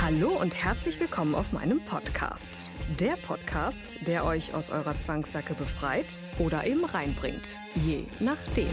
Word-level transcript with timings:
Hallo 0.00 0.40
und 0.40 0.54
herzlich 0.54 0.98
willkommen 0.98 1.34
auf 1.34 1.52
meinem 1.52 1.84
Podcast. 1.84 2.70
Der 2.98 3.16
Podcast, 3.16 3.94
der 4.06 4.24
euch 4.24 4.54
aus 4.54 4.70
eurer 4.70 4.94
Zwangssacke 4.94 5.54
befreit 5.54 6.06
oder 6.38 6.66
eben 6.66 6.84
reinbringt. 6.84 7.58
Je 7.74 8.04
nachdem. 8.20 8.72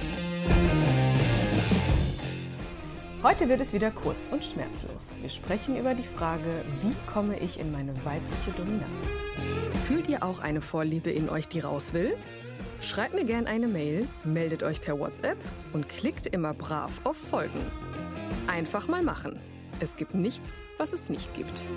Heute 3.21 3.49
wird 3.49 3.59
es 3.59 3.73
wieder 3.73 3.91
kurz 3.91 4.29
und 4.31 4.45
schmerzlos. 4.45 5.03
Wir 5.21 5.29
sprechen 5.29 5.75
über 5.75 5.93
die 5.93 6.07
Frage, 6.07 6.63
wie 6.81 6.95
komme 7.11 7.37
ich 7.39 7.59
in 7.59 7.71
meine 7.71 7.93
weibliche 8.05 8.51
Dominanz? 8.55 9.05
Fühlt 9.87 10.07
ihr 10.07 10.23
auch 10.23 10.39
eine 10.39 10.61
Vorliebe 10.61 11.11
in 11.11 11.29
euch, 11.29 11.49
die 11.49 11.59
raus 11.59 11.93
will? 11.93 12.17
Schreibt 12.81 13.13
mir 13.13 13.25
gerne 13.25 13.49
eine 13.49 13.67
Mail, 13.67 14.07
meldet 14.23 14.63
euch 14.63 14.79
per 14.79 14.97
WhatsApp 14.97 15.37
und 15.73 15.89
klickt 15.89 16.27
immer 16.27 16.53
brav 16.53 17.01
auf 17.03 17.17
Folgen. 17.17 17.69
Einfach 18.47 18.87
mal 18.87 19.03
machen. 19.03 19.37
Es 19.81 19.97
gibt 19.97 20.13
nichts, 20.13 20.63
was 20.77 20.93
es 20.93 21.09
nicht 21.09 21.33
gibt. 21.33 21.67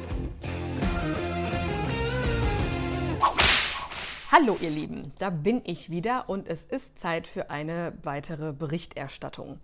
Hallo 4.30 4.56
ihr 4.60 4.70
Lieben, 4.70 5.12
da 5.18 5.30
bin 5.30 5.62
ich 5.64 5.90
wieder 5.90 6.28
und 6.28 6.48
es 6.48 6.62
ist 6.70 6.96
Zeit 6.96 7.26
für 7.26 7.50
eine 7.50 7.94
weitere 8.04 8.52
Berichterstattung. 8.52 9.58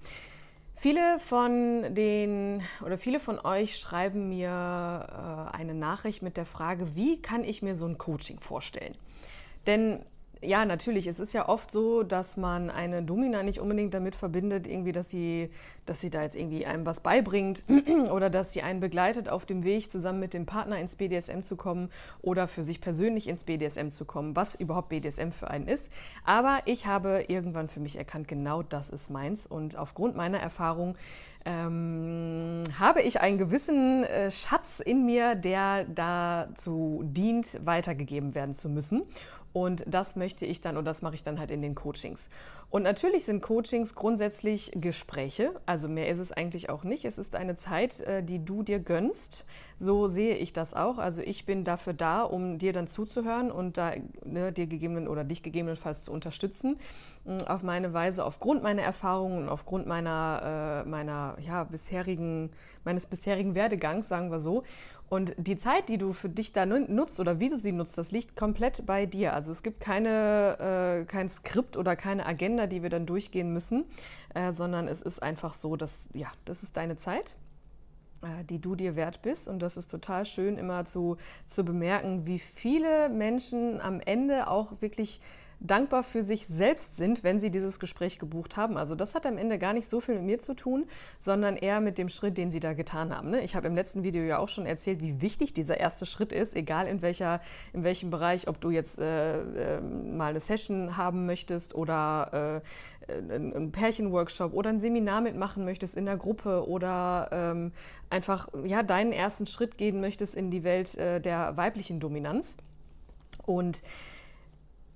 Viele 0.74 1.20
von 1.20 1.94
den 1.94 2.62
oder 2.84 2.98
viele 2.98 3.20
von 3.20 3.38
euch 3.38 3.78
schreiben 3.78 4.28
mir 4.28 4.48
äh, 4.48 5.56
eine 5.56 5.74
Nachricht 5.74 6.20
mit 6.20 6.36
der 6.36 6.46
Frage, 6.46 6.96
wie 6.96 7.22
kann 7.22 7.44
ich 7.44 7.62
mir 7.62 7.76
so 7.76 7.86
ein 7.86 7.96
Coaching 7.96 8.40
vorstellen? 8.40 8.96
Denn 9.66 10.04
ja, 10.40 10.64
natürlich. 10.64 11.06
Es 11.06 11.18
ist 11.18 11.32
ja 11.32 11.48
oft 11.48 11.70
so, 11.70 12.02
dass 12.02 12.36
man 12.36 12.70
eine 12.70 13.02
Domina 13.02 13.42
nicht 13.42 13.60
unbedingt 13.60 13.94
damit 13.94 14.14
verbindet, 14.14 14.66
irgendwie, 14.66 14.92
dass 14.92 15.10
sie, 15.10 15.50
dass 15.86 16.00
sie 16.00 16.10
da 16.10 16.22
jetzt 16.22 16.36
irgendwie 16.36 16.64
einem 16.66 16.86
was 16.86 17.00
beibringt 17.00 17.64
oder 18.12 18.30
dass 18.30 18.52
sie 18.52 18.62
einen 18.62 18.80
begleitet 18.80 19.28
auf 19.28 19.46
dem 19.46 19.64
Weg, 19.64 19.90
zusammen 19.90 20.20
mit 20.20 20.34
dem 20.34 20.46
Partner 20.46 20.78
ins 20.78 20.96
BDSM 20.96 21.40
zu 21.42 21.56
kommen 21.56 21.90
oder 22.22 22.46
für 22.46 22.62
sich 22.62 22.80
persönlich 22.80 23.28
ins 23.28 23.44
BDSM 23.44 23.90
zu 23.90 24.04
kommen, 24.04 24.36
was 24.36 24.54
überhaupt 24.54 24.90
BDSM 24.90 25.30
für 25.30 25.48
einen 25.48 25.66
ist. 25.66 25.90
Aber 26.24 26.60
ich 26.66 26.86
habe 26.86 27.24
irgendwann 27.28 27.68
für 27.68 27.80
mich 27.80 27.96
erkannt, 27.96 28.28
genau 28.28 28.62
das 28.62 28.90
ist 28.90 29.10
meins. 29.10 29.46
Und 29.46 29.76
aufgrund 29.76 30.16
meiner 30.16 30.38
Erfahrung 30.38 30.96
ähm, 31.44 32.64
habe 32.78 33.02
ich 33.02 33.20
einen 33.20 33.38
gewissen 33.38 34.04
äh, 34.04 34.30
Schatz 34.30 34.80
in 34.80 35.06
mir, 35.06 35.34
der 35.34 35.84
dazu 35.84 37.02
dient, 37.04 37.46
weitergegeben 37.64 38.34
werden 38.34 38.54
zu 38.54 38.68
müssen. 38.68 39.04
Und 39.52 39.84
das 39.86 40.16
möchte 40.16 40.46
ich 40.46 40.60
dann, 40.60 40.76
oder 40.76 40.84
das 40.84 41.02
mache 41.02 41.14
ich 41.14 41.22
dann 41.22 41.38
halt 41.38 41.50
in 41.50 41.62
den 41.62 41.74
Coachings. 41.74 42.28
Und 42.70 42.82
natürlich 42.82 43.24
sind 43.24 43.42
Coachings 43.42 43.94
grundsätzlich 43.94 44.72
Gespräche, 44.74 45.52
also 45.64 45.88
mehr 45.88 46.08
ist 46.08 46.18
es 46.18 46.32
eigentlich 46.32 46.68
auch 46.68 46.84
nicht. 46.84 47.06
Es 47.06 47.16
ist 47.16 47.34
eine 47.34 47.56
Zeit, 47.56 48.00
äh, 48.00 48.22
die 48.22 48.44
du 48.44 48.62
dir 48.62 48.78
gönnst. 48.78 49.46
So 49.78 50.06
sehe 50.08 50.36
ich 50.36 50.52
das 50.52 50.74
auch. 50.74 50.98
Also 50.98 51.22
ich 51.22 51.46
bin 51.46 51.64
dafür 51.64 51.94
da, 51.94 52.22
um 52.22 52.58
dir 52.58 52.72
dann 52.72 52.88
zuzuhören 52.88 53.50
und 53.50 53.78
da 53.78 53.92
ne, 54.24 54.52
dir 54.52 54.66
gegeben 54.66 55.08
oder 55.08 55.24
dich 55.24 55.42
gegebenenfalls 55.42 56.02
zu 56.02 56.12
unterstützen 56.12 56.78
auf 57.46 57.62
meine 57.62 57.92
Weise, 57.92 58.24
aufgrund 58.24 58.62
meiner 58.62 58.82
Erfahrungen 58.82 59.42
und 59.42 59.48
aufgrund 59.48 59.86
meiner, 59.86 60.84
äh, 60.84 60.88
meiner 60.88 61.36
ja, 61.40 61.64
bisherigen, 61.64 62.50
meines 62.84 63.06
bisherigen 63.06 63.54
Werdegangs, 63.54 64.08
sagen 64.08 64.30
wir 64.30 64.40
so. 64.40 64.62
Und 65.08 65.34
die 65.38 65.56
Zeit, 65.56 65.88
die 65.88 65.96
du 65.96 66.12
für 66.12 66.28
dich 66.28 66.52
da 66.52 66.66
nutzt 66.66 67.18
oder 67.18 67.40
wie 67.40 67.48
du 67.48 67.56
sie 67.56 67.72
nutzt, 67.72 67.96
das 67.96 68.12
liegt 68.12 68.36
komplett 68.36 68.84
bei 68.84 69.06
dir. 69.06 69.32
Also 69.32 69.52
es 69.52 69.62
gibt 69.62 69.80
keine, 69.80 71.00
äh, 71.00 71.04
kein 71.06 71.30
Skript 71.30 71.76
oder 71.76 71.96
keine 71.96 72.26
Agenda, 72.26 72.66
die 72.66 72.82
wir 72.82 72.90
dann 72.90 73.06
durchgehen 73.06 73.52
müssen, 73.52 73.84
äh, 74.34 74.52
sondern 74.52 74.86
es 74.86 75.00
ist 75.00 75.22
einfach 75.22 75.54
so, 75.54 75.76
dass, 75.76 76.08
ja, 76.12 76.28
das 76.44 76.62
ist 76.62 76.76
deine 76.76 76.96
Zeit 76.96 77.34
äh, 78.22 78.44
die 78.44 78.58
du 78.60 78.74
dir 78.74 78.96
wert 78.96 79.22
bist. 79.22 79.48
Und 79.48 79.60
das 79.60 79.76
ist 79.76 79.90
total 79.90 80.26
schön, 80.26 80.58
immer 80.58 80.84
zu, 80.84 81.16
zu 81.46 81.64
bemerken, 81.64 82.26
wie 82.26 82.38
viele 82.38 83.08
Menschen 83.08 83.80
am 83.80 84.00
Ende 84.00 84.48
auch 84.48 84.80
wirklich 84.80 85.20
dankbar 85.60 86.04
für 86.04 86.22
sich 86.22 86.46
selbst 86.46 86.96
sind, 86.96 87.24
wenn 87.24 87.40
sie 87.40 87.50
dieses 87.50 87.80
Gespräch 87.80 88.18
gebucht 88.18 88.56
haben. 88.56 88.76
Also 88.76 88.94
das 88.94 89.14
hat 89.14 89.26
am 89.26 89.38
Ende 89.38 89.58
gar 89.58 89.72
nicht 89.72 89.88
so 89.88 90.00
viel 90.00 90.14
mit 90.16 90.24
mir 90.24 90.38
zu 90.38 90.54
tun, 90.54 90.86
sondern 91.20 91.56
eher 91.56 91.80
mit 91.80 91.98
dem 91.98 92.08
Schritt, 92.08 92.38
den 92.38 92.50
sie 92.50 92.60
da 92.60 92.74
getan 92.74 93.16
haben. 93.16 93.30
Ne? 93.30 93.42
Ich 93.42 93.56
habe 93.56 93.66
im 93.66 93.74
letzten 93.74 94.04
Video 94.04 94.22
ja 94.22 94.38
auch 94.38 94.48
schon 94.48 94.66
erzählt, 94.66 95.00
wie 95.00 95.20
wichtig 95.20 95.54
dieser 95.54 95.78
erste 95.78 96.06
Schritt 96.06 96.32
ist, 96.32 96.54
egal 96.54 96.86
in, 96.86 97.02
welcher, 97.02 97.40
in 97.72 97.82
welchem 97.82 98.10
Bereich, 98.10 98.46
ob 98.46 98.60
du 98.60 98.70
jetzt 98.70 98.98
äh, 98.98 99.76
äh, 99.76 99.80
mal 99.80 100.30
eine 100.30 100.40
Session 100.40 100.96
haben 100.96 101.26
möchtest 101.26 101.74
oder 101.74 102.62
äh, 103.08 103.10
einen 103.10 103.72
Pärchenworkshop 103.72 104.52
oder 104.52 104.70
ein 104.70 104.80
Seminar 104.80 105.22
mitmachen 105.22 105.64
möchtest 105.64 105.96
in 105.96 106.04
der 106.04 106.18
Gruppe 106.18 106.68
oder 106.68 107.28
ähm, 107.32 107.72
einfach 108.10 108.48
ja, 108.64 108.82
deinen 108.82 109.12
ersten 109.12 109.46
Schritt 109.46 109.78
gehen 109.78 110.00
möchtest 110.00 110.34
in 110.34 110.50
die 110.50 110.62
Welt 110.62 110.94
äh, 110.96 111.20
der 111.20 111.56
weiblichen 111.56 112.00
Dominanz. 112.00 112.54
Und 113.46 113.82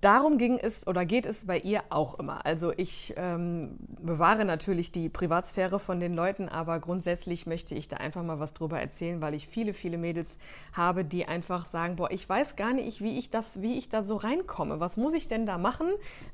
Darum 0.03 0.37
ging 0.37 0.59
es 0.59 0.85
oder 0.89 1.07
geht 1.07 1.27
es 1.27 1.47
bei 1.47 1.61
ihr 1.61 1.85
auch 1.91 2.19
immer. 2.19 2.45
Also 2.45 2.73
ich 2.77 3.15
ähm, 3.17 3.77
bewahre 4.01 4.45
natürlich 4.45 4.91
die 4.91 5.09
Privatsphäre 5.09 5.79
von 5.79 6.01
den 6.01 6.13
Leuten, 6.13 6.49
aber 6.49 6.81
grundsätzlich 6.81 7.47
möchte 7.47 7.77
ich 7.77 7.87
da 7.87 7.99
einfach 7.99 8.25
mal 8.25 8.41
was 8.41 8.53
drüber 8.53 8.81
erzählen, 8.81 9.21
weil 9.21 9.35
ich 9.35 9.47
viele, 9.47 9.75
viele 9.75 9.99
Mädels 9.99 10.37
habe, 10.73 11.05
die 11.05 11.27
einfach 11.27 11.67
sagen, 11.67 11.95
boah, 11.95 12.11
ich 12.11 12.29
weiß 12.29 12.57
gar 12.57 12.73
nicht, 12.73 13.01
wie 13.01 13.17
ich 13.17 13.31
das, 13.31 13.63
wie 13.63 13.79
ich 13.79 13.91
da 13.91 14.03
so 14.03 14.17
reinkomme. 14.17 14.81
Was 14.81 14.97
muss 14.97 15.15
ich 15.15 15.29
denn 15.29 15.47
da 15.47 15.57
machen? 15.57 15.87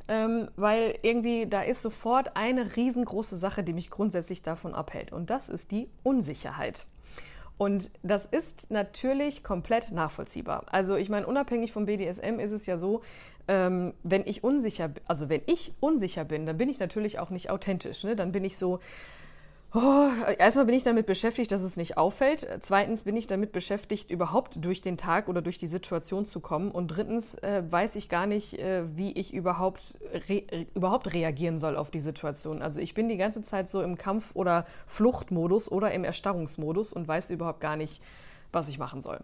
Ähm, 0.08 0.48
weil 0.56 0.98
irgendwie 1.02 1.46
da 1.46 1.60
ist 1.60 1.82
sofort 1.82 2.38
eine 2.38 2.74
riesengroße 2.74 3.36
Sache, 3.36 3.62
die 3.62 3.74
mich 3.74 3.90
grundsätzlich 3.90 4.40
davon 4.40 4.74
abhält. 4.74 5.12
Und 5.12 5.28
das 5.28 5.50
ist 5.50 5.72
die 5.72 5.90
Unsicherheit. 6.02 6.86
Und 7.58 7.90
das 8.04 8.24
ist 8.24 8.70
natürlich 8.70 9.42
komplett 9.42 9.90
nachvollziehbar. 9.90 10.64
Also 10.70 10.94
ich 10.94 11.08
meine, 11.08 11.26
unabhängig 11.26 11.72
vom 11.72 11.86
BDSM 11.86 12.38
ist 12.38 12.52
es 12.52 12.66
ja 12.66 12.78
so, 12.78 13.02
ähm, 13.48 13.94
wenn 14.04 14.26
ich 14.26 14.44
unsicher, 14.44 14.90
also 15.06 15.28
wenn 15.28 15.42
ich 15.46 15.74
unsicher 15.80 16.24
bin, 16.24 16.46
dann 16.46 16.56
bin 16.56 16.68
ich 16.68 16.78
natürlich 16.78 17.18
auch 17.18 17.30
nicht 17.30 17.50
authentisch. 17.50 18.04
Ne? 18.04 18.14
Dann 18.14 18.30
bin 18.30 18.44
ich 18.44 18.56
so, 18.56 18.78
oh, 19.74 20.08
erstmal 20.38 20.64
bin 20.64 20.74
ich 20.74 20.82
damit 20.82 21.06
beschäftigt, 21.06 21.52
dass 21.52 21.62
es 21.62 21.76
nicht 21.76 21.98
auffällt. 21.98 22.46
Zweitens 22.62 23.04
bin 23.04 23.16
ich 23.16 23.26
damit 23.26 23.52
beschäftigt, 23.52 24.10
überhaupt 24.10 24.64
durch 24.64 24.80
den 24.82 24.96
Tag 24.96 25.28
oder 25.28 25.42
durch 25.42 25.58
die 25.58 25.66
Situation 25.66 26.26
zu 26.26 26.40
kommen. 26.40 26.70
Und 26.70 26.88
drittens 26.88 27.34
äh, 27.36 27.62
weiß 27.68 27.96
ich 27.96 28.08
gar 28.08 28.26
nicht, 28.26 28.58
äh, 28.58 28.84
wie 28.96 29.12
ich 29.12 29.34
überhaupt, 29.34 29.98
re 30.28 30.66
überhaupt 30.74 31.12
reagieren 31.12 31.58
soll 31.58 31.76
auf 31.76 31.90
die 31.90 32.00
Situation. 32.00 32.62
Also 32.62 32.80
ich 32.80 32.94
bin 32.94 33.08
die 33.08 33.16
ganze 33.16 33.42
Zeit 33.42 33.70
so 33.70 33.82
im 33.82 33.98
Kampf- 33.98 34.34
oder 34.34 34.64
Fluchtmodus 34.86 35.70
oder 35.70 35.92
im 35.92 36.04
Erstarrungsmodus 36.04 36.92
und 36.92 37.06
weiß 37.06 37.30
überhaupt 37.30 37.60
gar 37.60 37.76
nicht, 37.76 38.02
was 38.52 38.68
ich 38.68 38.78
machen 38.78 39.02
soll. 39.02 39.20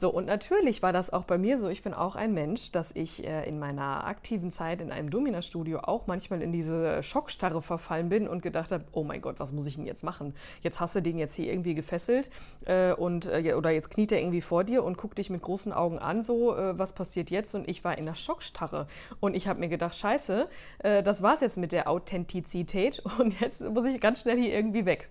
So, 0.00 0.08
und 0.08 0.24
natürlich 0.24 0.82
war 0.82 0.94
das 0.94 1.12
auch 1.12 1.24
bei 1.24 1.36
mir 1.36 1.58
so. 1.58 1.68
Ich 1.68 1.82
bin 1.82 1.92
auch 1.92 2.16
ein 2.16 2.32
Mensch, 2.32 2.72
dass 2.72 2.90
ich 2.94 3.22
äh, 3.22 3.46
in 3.46 3.58
meiner 3.58 4.06
aktiven 4.06 4.50
Zeit 4.50 4.80
in 4.80 4.92
einem 4.92 5.10
Domina-Studio 5.10 5.80
auch 5.80 6.06
manchmal 6.06 6.40
in 6.40 6.52
diese 6.52 7.02
Schockstarre 7.02 7.60
verfallen 7.60 8.08
bin 8.08 8.26
und 8.26 8.40
gedacht 8.40 8.72
habe, 8.72 8.84
oh 8.92 9.04
mein 9.04 9.20
Gott, 9.20 9.38
was 9.38 9.52
muss 9.52 9.66
ich 9.66 9.76
denn 9.76 9.84
jetzt 9.84 10.02
machen? 10.02 10.32
Jetzt 10.62 10.80
hast 10.80 10.96
du 10.96 11.02
den 11.02 11.18
jetzt 11.18 11.34
hier 11.34 11.52
irgendwie 11.52 11.74
gefesselt 11.74 12.30
äh, 12.64 12.94
und, 12.94 13.26
äh, 13.26 13.52
oder 13.52 13.72
jetzt 13.72 13.90
kniet 13.90 14.10
er 14.10 14.20
irgendwie 14.20 14.40
vor 14.40 14.64
dir 14.64 14.84
und 14.84 14.96
guckt 14.96 15.18
dich 15.18 15.28
mit 15.28 15.42
großen 15.42 15.70
Augen 15.70 15.98
an, 15.98 16.22
so, 16.22 16.56
äh, 16.56 16.78
was 16.78 16.94
passiert 16.94 17.28
jetzt? 17.28 17.54
Und 17.54 17.68
ich 17.68 17.84
war 17.84 17.98
in 17.98 18.06
der 18.06 18.14
Schockstarre. 18.14 18.86
Und 19.20 19.36
ich 19.36 19.48
habe 19.48 19.60
mir 19.60 19.68
gedacht, 19.68 19.96
scheiße, 19.96 20.48
äh, 20.78 21.02
das 21.02 21.20
war's 21.20 21.42
jetzt 21.42 21.58
mit 21.58 21.72
der 21.72 21.90
Authentizität 21.90 23.02
und 23.18 23.38
jetzt 23.38 23.60
muss 23.60 23.84
ich 23.84 24.00
ganz 24.00 24.22
schnell 24.22 24.38
hier 24.38 24.54
irgendwie 24.54 24.86
weg. 24.86 25.10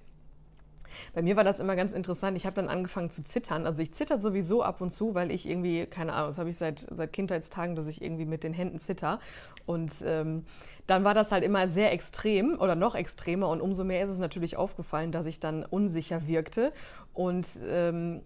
Bei 1.14 1.22
mir 1.22 1.36
war 1.36 1.44
das 1.44 1.60
immer 1.60 1.76
ganz 1.76 1.94
interessant. 1.94 2.38
Ich 2.38 2.46
habe 2.46 2.56
dann 2.56 2.70
angefangen 2.70 3.12
zu 3.12 3.24
zittern. 3.24 3.66
Also 3.66 3.82
ich 3.82 3.94
zitter 3.94 4.20
sowieso 4.20 4.64
ab 4.64 4.82
und 4.82 4.92
zu, 4.92 5.16
weil 5.16 5.32
ich 5.32 5.48
irgendwie, 5.48 5.86
keine 5.86 6.14
Ahnung, 6.14 6.30
das 6.30 6.38
habe 6.38 6.50
ich 6.50 6.58
seit, 6.58 6.86
seit 6.92 7.14
Kindheitstagen, 7.14 7.76
dass 7.76 7.88
ich 7.88 8.02
irgendwie 8.02 8.26
mit 8.26 8.44
den 8.44 8.54
Händen 8.54 8.80
zitter. 8.80 9.20
Und 9.66 9.92
ähm, 10.04 10.46
dann 10.88 11.04
war 11.04 11.14
das 11.14 11.32
halt 11.32 11.44
immer 11.44 11.68
sehr 11.68 11.92
extrem 11.92 12.60
oder 12.60 12.76
noch 12.76 12.96
extremer. 12.96 13.50
Und 13.50 13.62
umso 13.62 13.84
mehr 13.84 14.04
ist 14.06 14.12
es 14.12 14.20
natürlich 14.20 14.58
aufgefallen, 14.58 15.12
dass 15.12 15.26
ich 15.26 15.40
dann 15.40 15.64
unsicher 15.64 16.28
wirkte. 16.28 16.74
Und 17.14 17.48
ähm, 17.68 18.22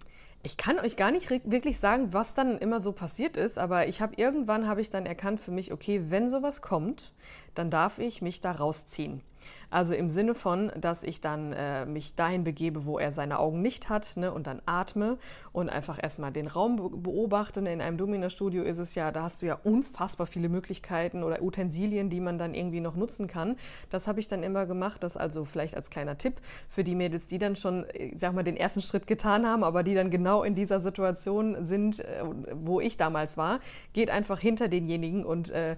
ich 0.45 0.57
kann 0.57 0.77
euch 0.77 0.97
gar 0.97 1.11
nicht 1.11 1.29
wirklich 1.29 1.79
sagen, 1.79 2.11
was 2.11 2.33
dann 2.33 2.57
immer 2.57 2.81
so 2.81 2.91
passiert 2.91 3.37
ist, 3.37 3.57
aber 3.57 3.87
ich 3.87 4.01
habe 4.01 4.15
irgendwann 4.17 4.67
habe 4.67 4.81
ich 4.81 4.89
dann 4.89 5.05
erkannt 5.05 5.39
für 5.39 5.51
mich, 5.51 5.71
okay, 5.71 6.03
wenn 6.09 6.29
sowas 6.29 6.61
kommt, 6.61 7.13
dann 7.55 7.69
darf 7.69 7.99
ich 7.99 8.21
mich 8.21 8.41
da 8.41 8.51
rausziehen. 8.51 9.21
Also 9.69 9.95
im 9.95 10.11
Sinne 10.11 10.35
von, 10.35 10.71
dass 10.79 11.03
ich 11.03 11.19
dann 11.19 11.51
äh, 11.51 11.85
mich 11.85 12.15
dahin 12.15 12.43
begebe, 12.43 12.85
wo 12.85 12.99
er 12.99 13.11
seine 13.11 13.39
Augen 13.39 13.61
nicht 13.61 13.89
hat 13.89 14.17
ne, 14.17 14.31
und 14.31 14.45
dann 14.45 14.61
atme 14.67 15.17
und 15.51 15.69
einfach 15.69 16.01
erstmal 16.01 16.31
den 16.31 16.47
Raum 16.47 17.01
beobachte. 17.01 17.59
In 17.59 17.81
einem 17.81 17.97
Domina-Studio 17.97 18.63
ist 18.63 18.77
es 18.77 18.93
ja, 18.93 19.11
da 19.11 19.23
hast 19.23 19.41
du 19.41 19.47
ja 19.47 19.57
unfassbar 19.63 20.27
viele 20.27 20.47
Möglichkeiten 20.47 21.23
oder 21.23 21.41
Utensilien, 21.41 22.11
die 22.11 22.19
man 22.19 22.37
dann 22.37 22.53
irgendwie 22.53 22.81
noch 22.81 22.95
nutzen 22.95 23.27
kann. 23.27 23.57
Das 23.89 24.05
habe 24.05 24.19
ich 24.19 24.27
dann 24.27 24.43
immer 24.43 24.67
gemacht. 24.67 25.01
Das 25.01 25.17
also 25.17 25.43
vielleicht 25.43 25.75
als 25.75 25.89
kleiner 25.89 26.19
Tipp 26.19 26.35
für 26.69 26.83
die 26.83 26.95
Mädels, 26.95 27.25
die 27.25 27.39
dann 27.39 27.55
schon, 27.55 27.85
ich 27.93 28.19
sag 28.19 28.33
mal, 28.33 28.43
den 28.43 28.57
ersten 28.57 28.81
Schritt 28.81 29.07
getan 29.07 29.47
haben, 29.47 29.63
aber 29.63 29.81
die 29.81 29.95
dann 29.95 30.11
genau 30.11 30.43
in 30.43 30.53
dieser 30.53 30.81
Situation 30.81 31.65
sind, 31.65 31.99
äh, 31.99 32.23
wo 32.53 32.79
ich 32.79 32.97
damals 32.97 33.37
war. 33.37 33.59
Geht 33.93 34.11
einfach 34.11 34.39
hinter 34.39 34.67
denjenigen 34.67 35.25
und 35.25 35.49
äh, 35.49 35.77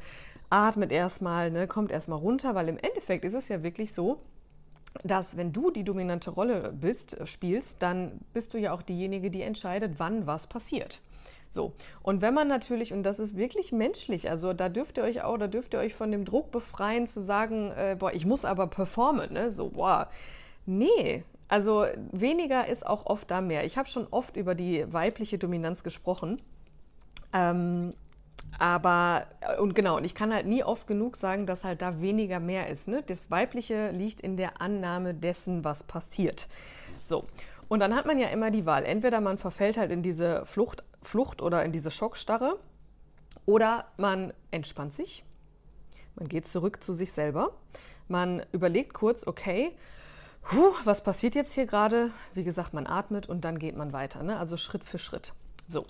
atmet 0.50 0.92
erstmal, 0.92 1.51
ne, 1.51 1.68
kommt 1.68 1.92
erstmal 1.92 2.19
runter, 2.19 2.56
weil 2.56 2.69
im 2.69 2.77
Endeffekt 2.77 3.25
ist 3.25 3.33
es 3.33 3.47
ja 3.47 3.63
wirklich 3.63 3.94
so, 3.94 4.19
dass 5.03 5.36
wenn 5.36 5.51
du 5.51 5.71
die 5.71 5.83
dominante 5.83 6.31
Rolle 6.31 6.74
bist, 6.80 7.19
äh, 7.19 7.27
spielst, 7.27 7.81
dann 7.81 8.19
bist 8.33 8.53
du 8.53 8.57
ja 8.57 8.74
auch 8.74 8.81
diejenige, 8.81 9.30
die 9.30 9.42
entscheidet, 9.42 9.95
wann 9.97 10.25
was 10.25 10.47
passiert. 10.47 11.01
So. 11.51 11.74
Und 12.03 12.21
wenn 12.21 12.33
man 12.33 12.47
natürlich, 12.47 12.94
und 12.94 13.03
das 13.03 13.18
ist 13.18 13.38
wirklich 13.38 13.71
menschlich, 13.71 14.30
also 14.30 14.53
da 14.53 14.68
dürft 14.69 14.97
ihr 14.97 15.03
euch 15.03 15.24
auch, 15.24 15.38
da 15.38 15.47
dürft 15.47 15.74
ihr 15.74 15.80
euch 15.80 15.95
von 15.95 16.12
dem 16.12 16.25
Druck 16.25 16.51
befreien, 16.51 17.07
zu 17.07 17.21
sagen, 17.21 17.71
äh, 17.71 17.95
boah, 17.97 18.13
ich 18.13 18.25
muss 18.25 18.44
aber 18.44 18.68
performen, 18.68 19.31
ne? 19.33 19.51
So, 19.51 19.69
boah. 19.69 20.09
Nee, 20.65 21.24
also 21.47 21.86
weniger 22.12 22.68
ist 22.68 22.86
auch 22.86 23.06
oft 23.06 23.31
da 23.31 23.39
mehr. 23.39 23.63
Ich 23.65 23.77
habe 23.77 23.88
schon 23.88 24.07
oft 24.12 24.36
über 24.36 24.56
die 24.56 24.92
weibliche 24.92 25.38
Dominanz 25.38 25.83
gesprochen. 25.83 26.42
Ähm, 27.31 27.94
aber, 28.57 29.27
äh, 29.41 29.57
und 29.59 29.75
genau, 29.75 29.97
und 29.97 30.05
ich 30.05 30.15
kann 30.15 30.33
halt 30.33 30.45
nie 30.45 30.63
oft 30.63 30.87
genug 30.87 31.17
sagen, 31.17 31.45
dass 31.45 31.63
halt 31.63 31.81
da 31.81 32.01
weniger 32.01 32.39
mehr 32.39 32.67
ist. 32.69 32.87
Ne? 32.87 33.03
Das 33.05 33.29
Weibliche 33.29 33.91
liegt 33.91 34.21
in 34.21 34.37
der 34.37 34.61
Annahme 34.61 35.13
dessen, 35.13 35.63
was 35.63 35.83
passiert. 35.83 36.47
So. 37.05 37.25
Und 37.67 37.79
dann 37.79 37.95
hat 37.95 38.05
man 38.05 38.19
ja 38.19 38.27
immer 38.27 38.51
die 38.51 38.65
Wahl. 38.65 38.85
Entweder 38.85 39.21
man 39.21 39.37
verfällt 39.37 39.77
halt 39.77 39.91
in 39.91 40.03
diese 40.03 40.45
Flucht, 40.45 40.83
Flucht 41.01 41.41
oder 41.41 41.65
in 41.65 41.71
diese 41.71 41.91
Schockstarre 41.91 42.59
oder 43.45 43.85
man 43.97 44.33
entspannt 44.51 44.93
sich, 44.93 45.23
man 46.15 46.29
geht 46.29 46.47
zurück 46.47 46.83
zu 46.83 46.93
sich 46.93 47.11
selber, 47.11 47.51
man 48.07 48.45
überlegt 48.51 48.93
kurz, 48.93 49.25
okay, 49.25 49.71
puh, 50.43 50.73
was 50.83 51.03
passiert 51.03 51.35
jetzt 51.35 51.53
hier 51.53 51.65
gerade? 51.65 52.11
Wie 52.33 52.43
gesagt, 52.43 52.73
man 52.73 52.87
atmet 52.87 53.27
und 53.27 53.43
dann 53.45 53.59
geht 53.59 53.75
man 53.75 53.93
weiter, 53.93 54.23
ne? 54.23 54.37
also 54.37 54.57
Schritt 54.57 54.83
für 54.83 54.99
Schritt. 54.99 55.33
So, 55.67 55.85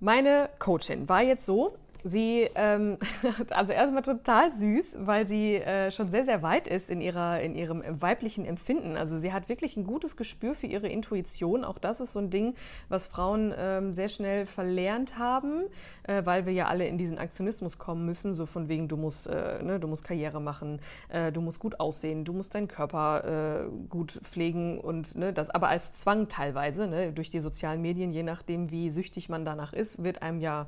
meine 0.00 0.48
Coachin 0.58 1.08
war 1.08 1.22
jetzt 1.22 1.44
so, 1.46 1.76
Sie, 2.04 2.48
ähm, 2.54 2.96
also 3.50 3.72
erstmal 3.72 4.02
total 4.02 4.52
süß, 4.54 4.98
weil 5.00 5.26
sie 5.26 5.56
äh, 5.56 5.90
schon 5.90 6.10
sehr, 6.10 6.24
sehr 6.24 6.42
weit 6.42 6.68
ist 6.68 6.90
in, 6.90 7.00
ihrer, 7.00 7.40
in 7.40 7.54
ihrem 7.56 7.82
weiblichen 8.00 8.44
Empfinden. 8.44 8.96
Also 8.96 9.18
sie 9.18 9.32
hat 9.32 9.48
wirklich 9.48 9.76
ein 9.76 9.84
gutes 9.84 10.16
Gespür 10.16 10.54
für 10.54 10.66
ihre 10.66 10.88
Intuition. 10.88 11.64
Auch 11.64 11.78
das 11.78 12.00
ist 12.00 12.12
so 12.12 12.20
ein 12.20 12.30
Ding, 12.30 12.54
was 12.88 13.08
Frauen 13.08 13.52
ähm, 13.58 13.92
sehr 13.92 14.08
schnell 14.08 14.46
verlernt 14.46 15.18
haben, 15.18 15.64
äh, 16.04 16.24
weil 16.24 16.46
wir 16.46 16.52
ja 16.52 16.66
alle 16.66 16.86
in 16.86 16.98
diesen 16.98 17.18
Aktionismus 17.18 17.78
kommen 17.78 18.06
müssen, 18.06 18.34
so 18.34 18.46
von 18.46 18.68
wegen, 18.68 18.86
du 18.86 18.96
musst, 18.96 19.26
äh, 19.26 19.62
ne, 19.62 19.80
du 19.80 19.88
musst 19.88 20.04
Karriere 20.04 20.40
machen, 20.40 20.80
äh, 21.08 21.32
du 21.32 21.40
musst 21.40 21.58
gut 21.58 21.80
aussehen, 21.80 22.24
du 22.24 22.32
musst 22.32 22.54
deinen 22.54 22.68
Körper 22.68 23.64
äh, 23.64 23.88
gut 23.88 24.20
pflegen 24.22 24.78
und 24.78 25.16
ne, 25.16 25.32
das 25.32 25.50
aber 25.50 25.68
als 25.68 25.92
Zwang 25.92 26.28
teilweise, 26.28 26.86
ne, 26.86 27.12
durch 27.12 27.30
die 27.30 27.40
sozialen 27.40 27.82
Medien, 27.82 28.12
je 28.12 28.22
nachdem, 28.22 28.70
wie 28.70 28.90
süchtig 28.90 29.28
man 29.28 29.44
danach 29.44 29.72
ist, 29.72 30.02
wird 30.02 30.22
einem 30.22 30.40
ja 30.40 30.66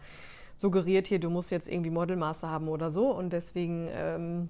suggeriert 0.60 1.06
hier, 1.06 1.18
du 1.18 1.30
musst 1.30 1.50
jetzt 1.50 1.68
irgendwie 1.68 1.90
Modelmaße 1.90 2.48
haben 2.48 2.68
oder 2.68 2.90
so. 2.90 3.10
Und 3.10 3.32
deswegen 3.32 3.88
ähm, 3.90 4.48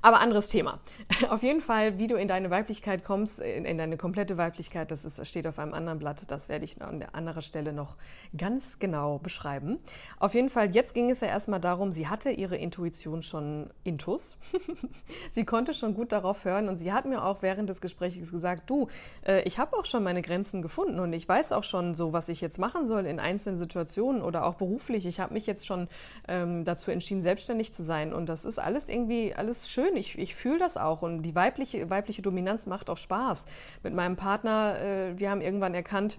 aber 0.00 0.20
anderes 0.20 0.48
Thema. 0.48 0.78
Auf 1.28 1.42
jeden 1.42 1.60
Fall, 1.60 1.98
wie 1.98 2.06
du 2.06 2.16
in 2.16 2.28
deine 2.28 2.50
Weiblichkeit 2.50 3.04
kommst, 3.04 3.40
in, 3.40 3.64
in 3.64 3.78
deine 3.78 3.96
komplette 3.96 4.36
Weiblichkeit, 4.36 4.90
das 4.90 5.04
ist, 5.04 5.26
steht 5.26 5.46
auf 5.46 5.58
einem 5.58 5.74
anderen 5.74 5.98
Blatt. 5.98 6.22
Das 6.28 6.48
werde 6.48 6.64
ich 6.64 6.80
an 6.80 7.00
der 7.00 7.14
anderen 7.14 7.42
Stelle 7.42 7.72
noch 7.72 7.96
ganz 8.36 8.78
genau 8.78 9.18
beschreiben. 9.18 9.78
Auf 10.18 10.34
jeden 10.34 10.50
Fall, 10.50 10.74
jetzt 10.74 10.94
ging 10.94 11.10
es 11.10 11.20
ja 11.20 11.28
erstmal 11.28 11.60
darum, 11.60 11.92
sie 11.92 12.06
hatte 12.06 12.30
ihre 12.30 12.56
Intuition 12.56 13.22
schon 13.22 13.70
intus. 13.84 14.38
sie 15.32 15.44
konnte 15.44 15.74
schon 15.74 15.94
gut 15.94 16.12
darauf 16.12 16.44
hören 16.44 16.68
und 16.68 16.78
sie 16.78 16.92
hat 16.92 17.04
mir 17.04 17.24
auch 17.24 17.42
während 17.42 17.68
des 17.68 17.80
Gesprächs 17.80 18.30
gesagt, 18.30 18.70
du, 18.70 18.88
äh, 19.26 19.42
ich 19.42 19.58
habe 19.58 19.76
auch 19.76 19.84
schon 19.84 20.04
meine 20.04 20.22
Grenzen 20.22 20.62
gefunden 20.62 21.00
und 21.00 21.12
ich 21.12 21.28
weiß 21.28 21.52
auch 21.52 21.64
schon 21.64 21.94
so, 21.94 22.12
was 22.12 22.28
ich 22.28 22.40
jetzt 22.40 22.58
machen 22.58 22.86
soll 22.86 23.06
in 23.06 23.18
einzelnen 23.18 23.56
Situationen 23.56 24.22
oder 24.22 24.44
auch 24.46 24.54
beruflich. 24.54 25.06
Ich 25.06 25.18
habe 25.20 25.34
mich 25.34 25.46
jetzt 25.46 25.66
schon 25.66 25.88
ähm, 26.28 26.64
dazu 26.64 26.90
entschieden, 26.90 27.22
selbstständig 27.22 27.72
zu 27.72 27.82
sein 27.82 28.12
und 28.12 28.26
das 28.26 28.44
ist 28.44 28.58
alles 28.58 28.88
irgendwie 28.88 29.34
alles 29.34 29.68
schön 29.68 29.87
schön, 29.88 29.96
ich, 29.96 30.18
ich 30.18 30.34
fühle 30.34 30.58
das 30.58 30.76
auch 30.76 31.02
und 31.02 31.22
die 31.22 31.34
weibliche, 31.34 31.88
weibliche 31.90 32.22
Dominanz 32.22 32.66
macht 32.66 32.90
auch 32.90 32.98
Spaß. 32.98 33.44
Mit 33.82 33.94
meinem 33.94 34.16
Partner, 34.16 34.78
äh, 34.80 35.18
wir 35.18 35.30
haben 35.30 35.40
irgendwann 35.40 35.74
erkannt, 35.74 36.18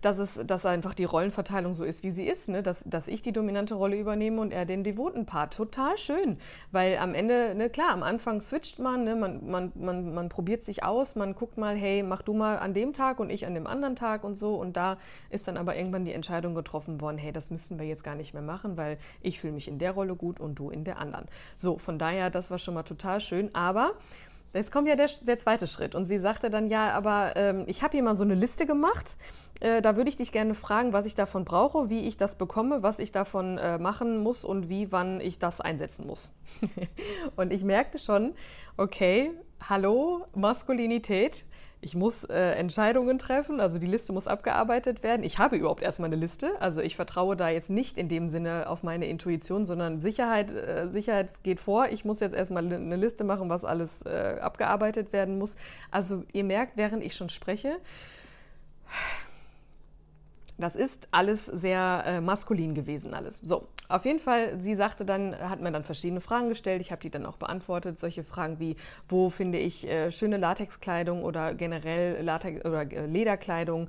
dass, 0.00 0.18
es, 0.18 0.38
dass 0.46 0.66
einfach 0.66 0.94
die 0.94 1.04
Rollenverteilung 1.04 1.74
so 1.74 1.84
ist, 1.84 2.02
wie 2.02 2.10
sie 2.10 2.26
ist, 2.26 2.48
ne? 2.48 2.62
dass, 2.62 2.82
dass 2.84 3.08
ich 3.08 3.22
die 3.22 3.32
dominante 3.32 3.74
Rolle 3.74 3.98
übernehme 3.98 4.40
und 4.40 4.52
er 4.52 4.66
den 4.66 4.84
devoten 4.84 5.26
Part. 5.26 5.54
Total 5.54 5.96
schön, 5.98 6.38
weil 6.72 6.98
am 6.98 7.14
Ende, 7.14 7.54
ne, 7.54 7.70
klar, 7.70 7.90
am 7.90 8.02
Anfang 8.02 8.40
switcht 8.40 8.78
man, 8.78 9.04
ne? 9.04 9.16
man, 9.16 9.48
man, 9.48 9.72
man, 9.74 10.14
man 10.14 10.28
probiert 10.28 10.64
sich 10.64 10.84
aus, 10.84 11.14
man 11.14 11.34
guckt 11.34 11.58
mal, 11.58 11.76
hey, 11.76 12.02
mach 12.02 12.22
du 12.22 12.34
mal 12.34 12.58
an 12.58 12.74
dem 12.74 12.92
Tag 12.92 13.20
und 13.20 13.30
ich 13.30 13.46
an 13.46 13.54
dem 13.54 13.66
anderen 13.66 13.96
Tag 13.96 14.24
und 14.24 14.36
so 14.36 14.56
und 14.56 14.76
da 14.76 14.98
ist 15.30 15.48
dann 15.48 15.56
aber 15.56 15.76
irgendwann 15.76 16.04
die 16.04 16.12
Entscheidung 16.12 16.54
getroffen 16.54 17.00
worden, 17.00 17.18
hey, 17.18 17.32
das 17.32 17.50
müssen 17.50 17.78
wir 17.78 17.86
jetzt 17.86 18.04
gar 18.04 18.14
nicht 18.14 18.34
mehr 18.34 18.42
machen, 18.42 18.76
weil 18.76 18.98
ich 19.22 19.40
fühle 19.40 19.52
mich 19.52 19.68
in 19.68 19.78
der 19.78 19.92
Rolle 19.92 20.14
gut 20.14 20.40
und 20.40 20.56
du 20.56 20.70
in 20.70 20.84
der 20.84 20.98
anderen. 20.98 21.26
So, 21.58 21.78
von 21.78 21.98
daher, 21.98 22.30
das 22.30 22.50
war 22.50 22.58
schon 22.58 22.74
mal 22.74 22.82
total 22.82 23.20
schön, 23.20 23.54
aber 23.54 23.94
Jetzt 24.56 24.72
kommt 24.72 24.88
ja 24.88 24.96
der, 24.96 25.08
der 25.22 25.38
zweite 25.38 25.66
Schritt. 25.66 25.94
Und 25.94 26.06
sie 26.06 26.18
sagte 26.18 26.50
dann, 26.50 26.68
ja, 26.68 26.90
aber 26.90 27.34
ähm, 27.36 27.64
ich 27.66 27.82
habe 27.82 27.92
hier 27.92 28.02
mal 28.02 28.16
so 28.16 28.24
eine 28.24 28.34
Liste 28.34 28.66
gemacht. 28.66 29.16
Äh, 29.60 29.82
da 29.82 29.96
würde 29.96 30.10
ich 30.10 30.16
dich 30.16 30.32
gerne 30.32 30.54
fragen, 30.54 30.92
was 30.92 31.06
ich 31.06 31.14
davon 31.14 31.44
brauche, 31.44 31.88
wie 31.90 32.06
ich 32.06 32.16
das 32.16 32.36
bekomme, 32.36 32.82
was 32.82 32.98
ich 32.98 33.12
davon 33.12 33.58
äh, 33.58 33.78
machen 33.78 34.18
muss 34.18 34.44
und 34.44 34.68
wie, 34.68 34.92
wann 34.92 35.20
ich 35.20 35.38
das 35.38 35.60
einsetzen 35.60 36.06
muss. 36.06 36.32
und 37.36 37.52
ich 37.52 37.64
merkte 37.64 37.98
schon, 37.98 38.34
okay, 38.76 39.30
hallo, 39.68 40.26
Maskulinität 40.34 41.44
ich 41.80 41.94
muss 41.94 42.24
äh, 42.24 42.52
Entscheidungen 42.52 43.18
treffen, 43.18 43.60
also 43.60 43.78
die 43.78 43.86
Liste 43.86 44.12
muss 44.12 44.26
abgearbeitet 44.26 45.02
werden. 45.02 45.22
Ich 45.22 45.38
habe 45.38 45.56
überhaupt 45.56 45.82
erstmal 45.82 46.08
eine 46.08 46.16
Liste, 46.16 46.50
also 46.60 46.80
ich 46.80 46.96
vertraue 46.96 47.36
da 47.36 47.48
jetzt 47.48 47.70
nicht 47.70 47.98
in 47.98 48.08
dem 48.08 48.28
Sinne 48.28 48.68
auf 48.68 48.82
meine 48.82 49.06
Intuition, 49.06 49.66
sondern 49.66 50.00
Sicherheit, 50.00 50.50
äh, 50.50 50.88
Sicherheit 50.88 51.42
geht 51.42 51.60
vor. 51.60 51.88
Ich 51.88 52.04
muss 52.04 52.20
jetzt 52.20 52.34
erstmal 52.34 52.64
eine 52.64 52.96
Liste 52.96 53.24
machen, 53.24 53.48
was 53.48 53.64
alles 53.64 54.02
äh, 54.02 54.38
abgearbeitet 54.40 55.12
werden 55.12 55.38
muss. 55.38 55.54
Also 55.90 56.24
ihr 56.32 56.44
merkt, 56.44 56.76
während 56.76 57.04
ich 57.04 57.14
schon 57.14 57.28
spreche, 57.28 57.76
das 60.58 60.76
ist 60.76 61.08
alles 61.10 61.46
sehr 61.46 62.02
äh, 62.06 62.20
maskulin 62.20 62.74
gewesen, 62.74 63.14
alles. 63.14 63.38
So, 63.42 63.68
auf 63.88 64.04
jeden 64.04 64.18
Fall, 64.18 64.58
sie 64.60 64.74
sagte 64.74 65.04
dann, 65.04 65.38
hat 65.38 65.60
mir 65.60 65.70
dann 65.70 65.84
verschiedene 65.84 66.20
Fragen 66.20 66.48
gestellt. 66.48 66.80
Ich 66.80 66.90
habe 66.90 67.02
die 67.02 67.10
dann 67.10 67.26
auch 67.26 67.36
beantwortet. 67.36 68.00
Solche 68.00 68.24
Fragen 68.24 68.58
wie, 68.58 68.76
wo 69.08 69.30
finde 69.30 69.58
ich 69.58 69.86
äh, 69.86 70.10
schöne 70.10 70.38
Latexkleidung 70.38 71.22
oder 71.24 71.54
generell 71.54 72.22
Latex 72.22 72.64
oder 72.64 72.90
äh, 72.90 73.06
Lederkleidung. 73.06 73.88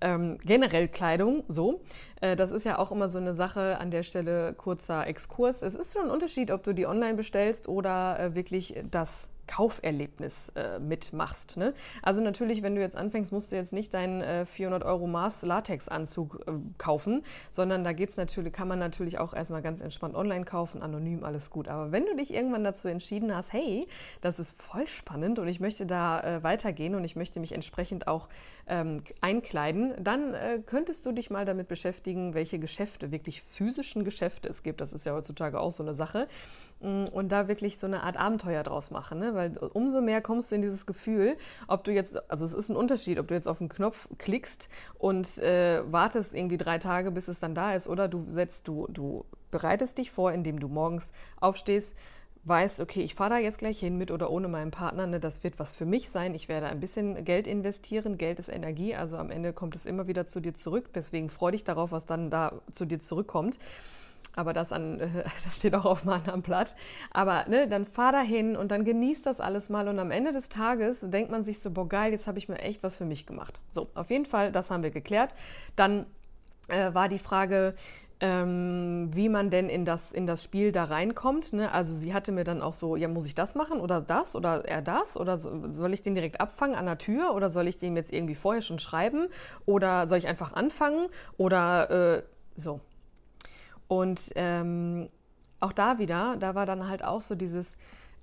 Ähm, 0.00 0.38
generell 0.44 0.86
Kleidung, 0.88 1.42
so. 1.48 1.80
Äh, 2.20 2.36
das 2.36 2.50
ist 2.50 2.64
ja 2.64 2.78
auch 2.78 2.92
immer 2.92 3.08
so 3.08 3.18
eine 3.18 3.34
Sache 3.34 3.78
an 3.78 3.90
der 3.90 4.02
Stelle, 4.02 4.54
kurzer 4.54 5.06
Exkurs. 5.06 5.62
Es 5.62 5.74
ist 5.74 5.92
schon 5.92 6.04
ein 6.04 6.10
Unterschied, 6.10 6.50
ob 6.50 6.62
du 6.62 6.72
die 6.72 6.86
online 6.86 7.14
bestellst 7.14 7.68
oder 7.68 8.18
äh, 8.18 8.34
wirklich 8.34 8.76
das 8.90 9.28
Kauferlebnis 9.48 10.52
äh, 10.54 10.78
mitmachst. 10.78 11.56
Ne? 11.56 11.74
Also 12.02 12.20
natürlich, 12.20 12.62
wenn 12.62 12.76
du 12.76 12.80
jetzt 12.80 12.94
anfängst, 12.94 13.32
musst 13.32 13.50
du 13.50 13.56
jetzt 13.56 13.72
nicht 13.72 13.92
deinen 13.92 14.20
äh, 14.20 14.46
400 14.46 14.84
Euro 14.84 15.08
Maß 15.08 15.42
Latex-Anzug 15.42 16.44
äh, 16.46 16.52
kaufen, 16.78 17.24
sondern 17.50 17.82
da 17.82 17.92
geht's 17.92 18.16
natürlich, 18.16 18.52
kann 18.52 18.68
man 18.68 18.78
natürlich 18.78 19.18
auch 19.18 19.34
erstmal 19.34 19.62
ganz 19.62 19.80
entspannt 19.80 20.14
online 20.14 20.44
kaufen, 20.44 20.82
anonym, 20.82 21.24
alles 21.24 21.50
gut. 21.50 21.66
Aber 21.66 21.90
wenn 21.90 22.06
du 22.06 22.14
dich 22.14 22.32
irgendwann 22.32 22.62
dazu 22.62 22.86
entschieden 22.86 23.34
hast, 23.34 23.52
hey, 23.52 23.88
das 24.20 24.38
ist 24.38 24.52
voll 24.60 24.86
spannend 24.86 25.38
und 25.38 25.48
ich 25.48 25.58
möchte 25.58 25.86
da 25.86 26.20
äh, 26.20 26.42
weitergehen 26.44 26.94
und 26.94 27.04
ich 27.04 27.16
möchte 27.16 27.40
mich 27.40 27.52
entsprechend 27.52 28.06
auch 28.06 28.28
ähm, 28.68 29.02
einkleiden, 29.20 29.94
dann 29.98 30.34
äh, 30.34 30.60
könntest 30.64 31.06
du 31.06 31.12
dich 31.12 31.30
mal 31.30 31.44
damit 31.44 31.68
beschäftigen, 31.68 32.34
welche 32.34 32.58
Geschäfte, 32.58 33.10
wirklich 33.10 33.42
physischen 33.42 34.04
Geschäfte 34.04 34.48
es 34.48 34.62
gibt. 34.62 34.80
Das 34.80 34.92
ist 34.92 35.06
ja 35.06 35.14
heutzutage 35.14 35.58
auch 35.58 35.72
so 35.72 35.82
eine 35.82 35.94
Sache. 35.94 36.28
Mm, 36.80 37.04
und 37.10 37.30
da 37.30 37.48
wirklich 37.48 37.78
so 37.78 37.86
eine 37.86 38.02
Art 38.02 38.16
Abenteuer 38.16 38.62
draus 38.62 38.90
machen. 38.90 39.18
Ne? 39.18 39.34
Weil 39.38 39.56
umso 39.56 40.02
mehr 40.02 40.20
kommst 40.20 40.50
du 40.50 40.56
in 40.56 40.62
dieses 40.62 40.84
Gefühl, 40.84 41.36
ob 41.66 41.84
du 41.84 41.92
jetzt, 41.92 42.30
also 42.30 42.44
es 42.44 42.52
ist 42.52 42.68
ein 42.68 42.76
Unterschied, 42.76 43.18
ob 43.18 43.28
du 43.28 43.34
jetzt 43.34 43.48
auf 43.48 43.58
den 43.58 43.70
Knopf 43.70 44.08
klickst 44.18 44.68
und 44.98 45.38
äh, 45.38 45.80
wartest 45.90 46.34
irgendwie 46.34 46.58
drei 46.58 46.78
Tage, 46.78 47.10
bis 47.10 47.28
es 47.28 47.40
dann 47.40 47.54
da 47.54 47.74
ist, 47.74 47.88
oder 47.88 48.08
du 48.08 48.26
setzt, 48.28 48.68
du, 48.68 48.86
du 48.90 49.24
bereitest 49.50 49.96
dich 49.96 50.10
vor, 50.10 50.32
indem 50.32 50.60
du 50.60 50.68
morgens 50.68 51.12
aufstehst, 51.40 51.94
weißt, 52.44 52.80
okay, 52.80 53.02
ich 53.02 53.14
fahre 53.14 53.30
da 53.30 53.38
jetzt 53.38 53.58
gleich 53.58 53.78
hin 53.78 53.96
mit 53.96 54.10
oder 54.10 54.30
ohne 54.30 54.48
meinen 54.48 54.70
Partner, 54.70 55.06
ne, 55.06 55.20
das 55.20 55.44
wird 55.44 55.58
was 55.58 55.72
für 55.72 55.84
mich 55.84 56.10
sein. 56.10 56.34
Ich 56.34 56.48
werde 56.48 56.66
ein 56.66 56.80
bisschen 56.80 57.24
Geld 57.24 57.46
investieren. 57.46 58.18
Geld 58.18 58.38
ist 58.38 58.48
Energie, 58.48 58.94
also 58.94 59.16
am 59.16 59.30
Ende 59.30 59.52
kommt 59.52 59.76
es 59.76 59.84
immer 59.86 60.06
wieder 60.06 60.26
zu 60.26 60.40
dir 60.40 60.54
zurück. 60.54 60.90
Deswegen 60.94 61.30
freu 61.30 61.50
dich 61.50 61.64
darauf, 61.64 61.92
was 61.92 62.06
dann 62.06 62.30
da 62.30 62.60
zu 62.72 62.84
dir 62.86 63.00
zurückkommt. 63.00 63.58
Aber 64.34 64.52
das, 64.52 64.72
an, 64.72 64.98
das 65.44 65.56
steht 65.56 65.74
auch 65.74 65.84
auf 65.84 66.02
einem 66.02 66.12
anderen 66.12 66.42
Blatt. 66.42 66.76
Aber 67.10 67.44
ne, 67.48 67.68
dann 67.68 67.86
fahr 67.86 68.12
da 68.12 68.20
hin 68.20 68.56
und 68.56 68.70
dann 68.70 68.84
genießt 68.84 69.26
das 69.26 69.40
alles 69.40 69.68
mal. 69.68 69.88
Und 69.88 69.98
am 69.98 70.10
Ende 70.10 70.32
des 70.32 70.48
Tages 70.48 71.00
denkt 71.02 71.30
man 71.30 71.44
sich 71.44 71.60
so, 71.60 71.70
boah 71.70 71.88
geil, 71.88 72.12
jetzt 72.12 72.26
habe 72.26 72.38
ich 72.38 72.48
mir 72.48 72.58
echt 72.58 72.82
was 72.82 72.96
für 72.96 73.04
mich 73.04 73.26
gemacht. 73.26 73.60
So, 73.72 73.88
auf 73.94 74.10
jeden 74.10 74.26
Fall, 74.26 74.52
das 74.52 74.70
haben 74.70 74.82
wir 74.82 74.90
geklärt. 74.90 75.30
Dann 75.76 76.06
äh, 76.68 76.94
war 76.94 77.08
die 77.08 77.18
Frage, 77.18 77.74
ähm, 78.20 79.10
wie 79.12 79.28
man 79.28 79.50
denn 79.50 79.68
in 79.68 79.84
das, 79.84 80.12
in 80.12 80.26
das 80.26 80.42
Spiel 80.42 80.72
da 80.72 80.84
reinkommt. 80.84 81.52
Ne? 81.52 81.72
Also 81.72 81.94
sie 81.94 82.14
hatte 82.14 82.32
mir 82.32 82.44
dann 82.44 82.62
auch 82.62 82.74
so, 82.74 82.96
ja, 82.96 83.08
muss 83.08 83.26
ich 83.26 83.34
das 83.34 83.54
machen 83.54 83.80
oder 83.80 84.00
das 84.00 84.34
oder 84.34 84.64
er 84.64 84.82
das? 84.82 85.16
Oder 85.16 85.38
soll 85.38 85.94
ich 85.94 86.02
den 86.02 86.14
direkt 86.14 86.40
abfangen 86.40 86.76
an 86.76 86.86
der 86.86 86.98
Tür 86.98 87.34
oder 87.34 87.48
soll 87.50 87.68
ich 87.68 87.78
dem 87.78 87.96
jetzt 87.96 88.12
irgendwie 88.12 88.34
vorher 88.34 88.62
schon 88.62 88.78
schreiben? 88.78 89.28
Oder 89.66 90.06
soll 90.06 90.18
ich 90.18 90.26
einfach 90.26 90.52
anfangen? 90.52 91.08
Oder 91.36 92.18
äh, 92.18 92.22
so. 92.56 92.80
Und 93.88 94.20
ähm, 94.34 95.08
auch 95.60 95.72
da 95.72 95.98
wieder, 95.98 96.36
da 96.38 96.54
war 96.54 96.66
dann 96.66 96.88
halt 96.88 97.02
auch 97.02 97.22
so 97.22 97.34
dieses, 97.34 97.66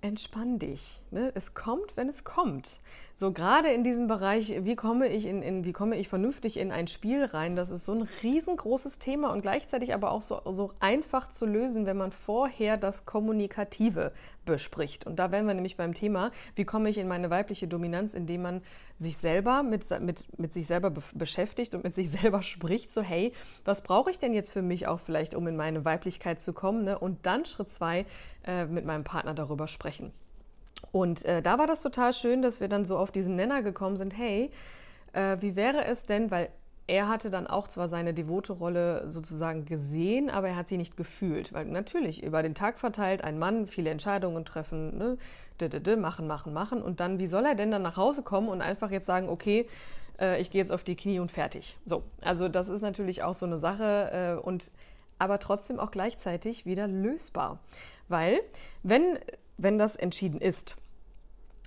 entspann 0.01 0.59
dich. 0.59 1.01
Ne? 1.11 1.31
Es 1.35 1.53
kommt, 1.53 1.97
wenn 1.97 2.09
es 2.09 2.23
kommt. 2.23 2.79
So 3.17 3.31
gerade 3.31 3.71
in 3.71 3.85
diesem 3.85 4.07
Bereich, 4.07 4.53
wie 4.65 4.75
komme 4.75 5.07
ich 5.07 5.25
in, 5.25 5.41
in, 5.41 5.63
wie 5.63 5.71
komme 5.71 5.95
ich 5.95 6.09
vernünftig 6.09 6.57
in 6.57 6.73
ein 6.73 6.89
Spiel 6.89 7.23
rein, 7.23 7.55
das 7.55 7.69
ist 7.69 7.85
so 7.85 7.93
ein 7.93 8.01
riesengroßes 8.01 8.99
Thema 8.99 9.31
und 9.31 9.41
gleichzeitig 9.41 9.93
aber 9.93 10.11
auch 10.11 10.21
so, 10.21 10.41
so 10.51 10.73
einfach 10.81 11.29
zu 11.29 11.45
lösen, 11.45 11.85
wenn 11.85 11.95
man 11.95 12.11
vorher 12.11 12.75
das 12.75 13.05
Kommunikative 13.05 14.11
bespricht. 14.43 15.07
Und 15.07 15.17
da 15.17 15.31
wären 15.31 15.47
wir 15.47 15.53
nämlich 15.53 15.77
beim 15.77 15.93
Thema, 15.93 16.31
wie 16.55 16.65
komme 16.65 16.89
ich 16.89 16.97
in 16.97 17.07
meine 17.07 17.29
weibliche 17.29 17.69
Dominanz, 17.69 18.13
indem 18.13 18.41
man 18.41 18.61
sich 18.99 19.15
selber 19.15 19.63
mit, 19.63 19.89
mit, 20.01 20.37
mit 20.37 20.53
sich 20.53 20.67
selber 20.67 20.89
be 20.89 21.01
beschäftigt 21.13 21.73
und 21.73 21.85
mit 21.85 21.95
sich 21.95 22.09
selber 22.21 22.43
spricht, 22.43 22.91
so 22.91 23.01
hey, 23.01 23.31
was 23.63 23.81
brauche 23.81 24.11
ich 24.11 24.19
denn 24.19 24.33
jetzt 24.33 24.51
für 24.51 24.61
mich 24.61 24.87
auch 24.87 24.99
vielleicht, 24.99 25.35
um 25.35 25.47
in 25.47 25.55
meine 25.55 25.85
Weiblichkeit 25.85 26.41
zu 26.41 26.51
kommen? 26.51 26.83
Ne? 26.83 26.99
Und 26.99 27.25
dann 27.25 27.45
Schritt 27.45 27.69
zwei, 27.69 28.05
äh, 28.45 28.65
mit 28.65 28.85
meinem 28.85 29.05
Partner 29.05 29.33
darüber 29.33 29.69
sprechen. 29.69 30.11
Und 30.95 31.25
äh, 31.25 31.41
da 31.41 31.57
war 31.57 31.67
das 31.67 31.81
total 31.81 32.13
schön, 32.13 32.41
dass 32.41 32.61
wir 32.61 32.69
dann 32.69 32.85
so 32.85 32.97
auf 32.97 33.11
diesen 33.11 33.35
Nenner 33.35 33.61
gekommen 33.61 33.97
sind, 33.97 34.17
hey, 34.17 34.49
äh, 35.11 35.35
wie 35.41 35.57
wäre 35.57 35.83
es 35.83 36.05
denn, 36.05 36.31
weil 36.31 36.47
er 36.87 37.09
hatte 37.09 37.29
dann 37.29 37.47
auch 37.47 37.67
zwar 37.67 37.89
seine 37.89 38.13
devote 38.13 38.53
Rolle 38.53 39.11
sozusagen 39.11 39.65
gesehen, 39.65 40.29
aber 40.29 40.47
er 40.47 40.55
hat 40.55 40.69
sie 40.69 40.77
nicht 40.77 40.95
gefühlt. 40.95 41.51
Weil 41.51 41.65
natürlich 41.65 42.23
über 42.23 42.41
den 42.41 42.55
Tag 42.55 42.79
verteilt 42.79 43.25
ein 43.25 43.37
Mann 43.37 43.67
viele 43.67 43.89
Entscheidungen 43.89 44.45
treffen, 44.45 44.97
ne? 44.97 45.97
machen, 45.97 46.27
machen, 46.27 46.53
machen. 46.53 46.81
Und 46.81 47.01
dann, 47.01 47.19
wie 47.19 47.27
soll 47.27 47.43
er 47.43 47.55
denn 47.55 47.71
dann 47.71 47.81
nach 47.81 47.97
Hause 47.97 48.23
kommen 48.23 48.47
und 48.47 48.61
einfach 48.61 48.89
jetzt 48.89 49.05
sagen, 49.05 49.27
okay, 49.27 49.67
äh, 50.17 50.39
ich 50.39 50.49
gehe 50.49 50.61
jetzt 50.61 50.71
auf 50.71 50.85
die 50.85 50.95
Knie 50.95 51.19
und 51.19 51.29
fertig. 51.29 51.77
So, 51.85 52.03
also 52.21 52.47
das 52.47 52.69
ist 52.69 52.81
natürlich 52.81 53.21
auch 53.21 53.35
so 53.35 53.45
eine 53.45 53.57
Sache 53.57 54.37
äh, 54.39 54.41
und 54.41 54.71
aber 55.19 55.39
trotzdem 55.39 55.77
auch 55.77 55.91
gleichzeitig 55.91 56.65
wieder 56.65 56.87
lösbar. 56.87 57.59
Weil, 58.07 58.39
wenn 58.81 59.17
wenn 59.57 59.77
das 59.77 59.95
entschieden 59.95 60.41
ist 60.41 60.75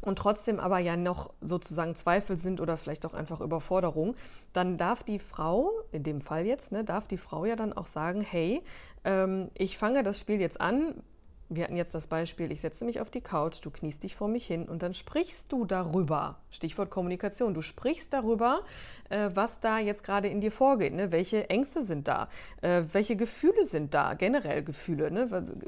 und 0.03 0.19
trotzdem 0.19 0.61
aber 0.61 0.79
ja 0.79 0.97
noch 0.97 1.33
sozusagen 1.41 1.97
Zweifel 1.97 2.39
sind 2.39 2.61
oder 2.61 2.77
vielleicht 2.77 3.05
auch 3.07 3.15
einfach 3.15 3.41
Überforderung, 3.41 4.15
dann 4.53 4.79
darf 4.79 5.03
die 5.03 5.19
Frau, 5.19 5.71
in 5.93 6.03
dem 6.03 6.21
Fall 6.21 6.47
jetzt, 6.47 6.73
ne, 6.73 6.85
darf 6.85 7.07
die 7.07 7.19
Frau 7.19 7.45
ja 7.45 7.57
dann 7.57 7.73
auch 7.73 7.87
sagen, 7.87 8.21
hey, 8.21 8.63
ähm, 9.05 9.51
ich 9.55 9.79
fange 9.79 10.03
das 10.03 10.19
Spiel 10.19 10.41
jetzt 10.41 10.61
an, 10.61 11.03
wir 11.51 11.65
hatten 11.65 11.77
jetzt 11.77 11.95
das 11.95 12.07
Beispiel, 12.07 12.53
ich 12.53 12.61
setze 12.61 12.85
mich 12.85 13.01
auf 13.01 13.11
die 13.11 13.23
Couch, 13.23 13.59
du 13.63 13.71
kniest 13.71 14.03
dich 14.03 14.15
vor 14.15 14.29
mich 14.29 14.47
hin 14.47 14.69
und 14.69 14.83
dann 14.83 14.93
sprichst 14.93 15.51
du 15.51 15.65
darüber. 15.65 16.37
Stichwort 16.51 16.91
Kommunikation. 16.91 17.55
Du 17.55 17.63
sprichst 17.63 18.13
darüber, 18.13 18.61
äh, 19.09 19.31
was 19.33 19.59
da 19.61 19.79
jetzt 19.79 20.05
gerade 20.05 20.29
in 20.29 20.41
dir 20.41 20.53
vorgeht. 20.53 20.93
Ne? 20.93 21.11
Welche 21.11 21.49
Ängste 21.49 21.83
sind 21.83 22.07
da? 22.07 22.29
Äh, 22.61 22.83
welche 22.93 23.17
Gefühle 23.17 23.65
sind 23.65 23.95
da? 23.95 24.13
Generell 24.15 24.63
Gefühle. 24.63 25.11
Ne? 25.11 25.27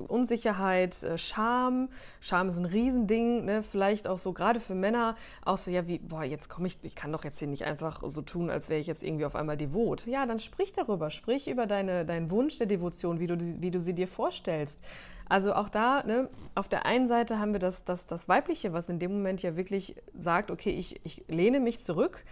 Unsicherheit, 0.09 1.03
äh, 1.03 1.17
Scham. 1.17 1.89
Scham 2.21 2.51
ist 2.51 2.59
ein 2.59 2.67
Riesending. 2.67 3.47
Ne? 3.47 3.63
Vielleicht 3.63 4.07
auch 4.07 4.19
so 4.19 4.35
gerade 4.35 4.61
für 4.61 4.75
Männer 4.75 5.17
auch 5.45 5.59
so, 5.59 5.71
ja, 5.71 5.87
wie, 5.87 5.99
boah, 5.99 6.25
jetzt 6.25 6.51
komme 6.51 6.67
ich, 6.67 6.79
ich 6.83 6.95
kann 6.95 7.13
doch 7.13 7.25
jetzt 7.25 7.39
hier 7.39 7.49
nicht 7.49 7.65
einfach 7.65 8.03
so 8.07 8.21
tun, 8.21 8.51
als 8.51 8.69
wäre 8.69 8.81
ich 8.81 8.87
jetzt 8.87 9.03
irgendwie 9.03 9.25
auf 9.25 9.35
einmal 9.35 9.57
devot. 9.57 10.07
Ja, 10.07 10.27
dann 10.27 10.41
sprich 10.41 10.75
darüber. 10.75 11.09
Sprich 11.09 11.49
über 11.49 11.67
deine, 11.67 12.05
deinen 12.05 12.31
Wunsch 12.31 12.59
der 12.59 12.67
Devotion, 12.67 13.19
wie 13.19 13.27
du, 13.27 13.37
wie 13.39 13.71
du 13.71 13.81
sie 13.81 13.95
dir 13.95 14.09
vorstellst. 14.09 14.79
Also 15.31 15.55
auch 15.55 15.69
da, 15.69 16.03
ne, 16.03 16.29
auf 16.57 16.69
der 16.69 16.87
einen 16.87 17.07
Seite 17.07 17.39
haben 17.39 17.53
wir 17.53 17.61
das, 17.61 17.85
das, 17.85 18.05
das 18.05 18.29
Weibliche, 18.29 18.73
was 18.73 18.89
in 18.89 18.99
dem 18.99 19.13
Moment 19.13 19.43
ja 19.43 19.57
wirklich 19.57 19.95
sagt, 20.19 20.51
okay, 20.51 20.71
ich, 20.71 21.01
ich 21.05 21.23
lehne 21.29 21.61
mich 21.61 21.81
zurück, 21.81 22.25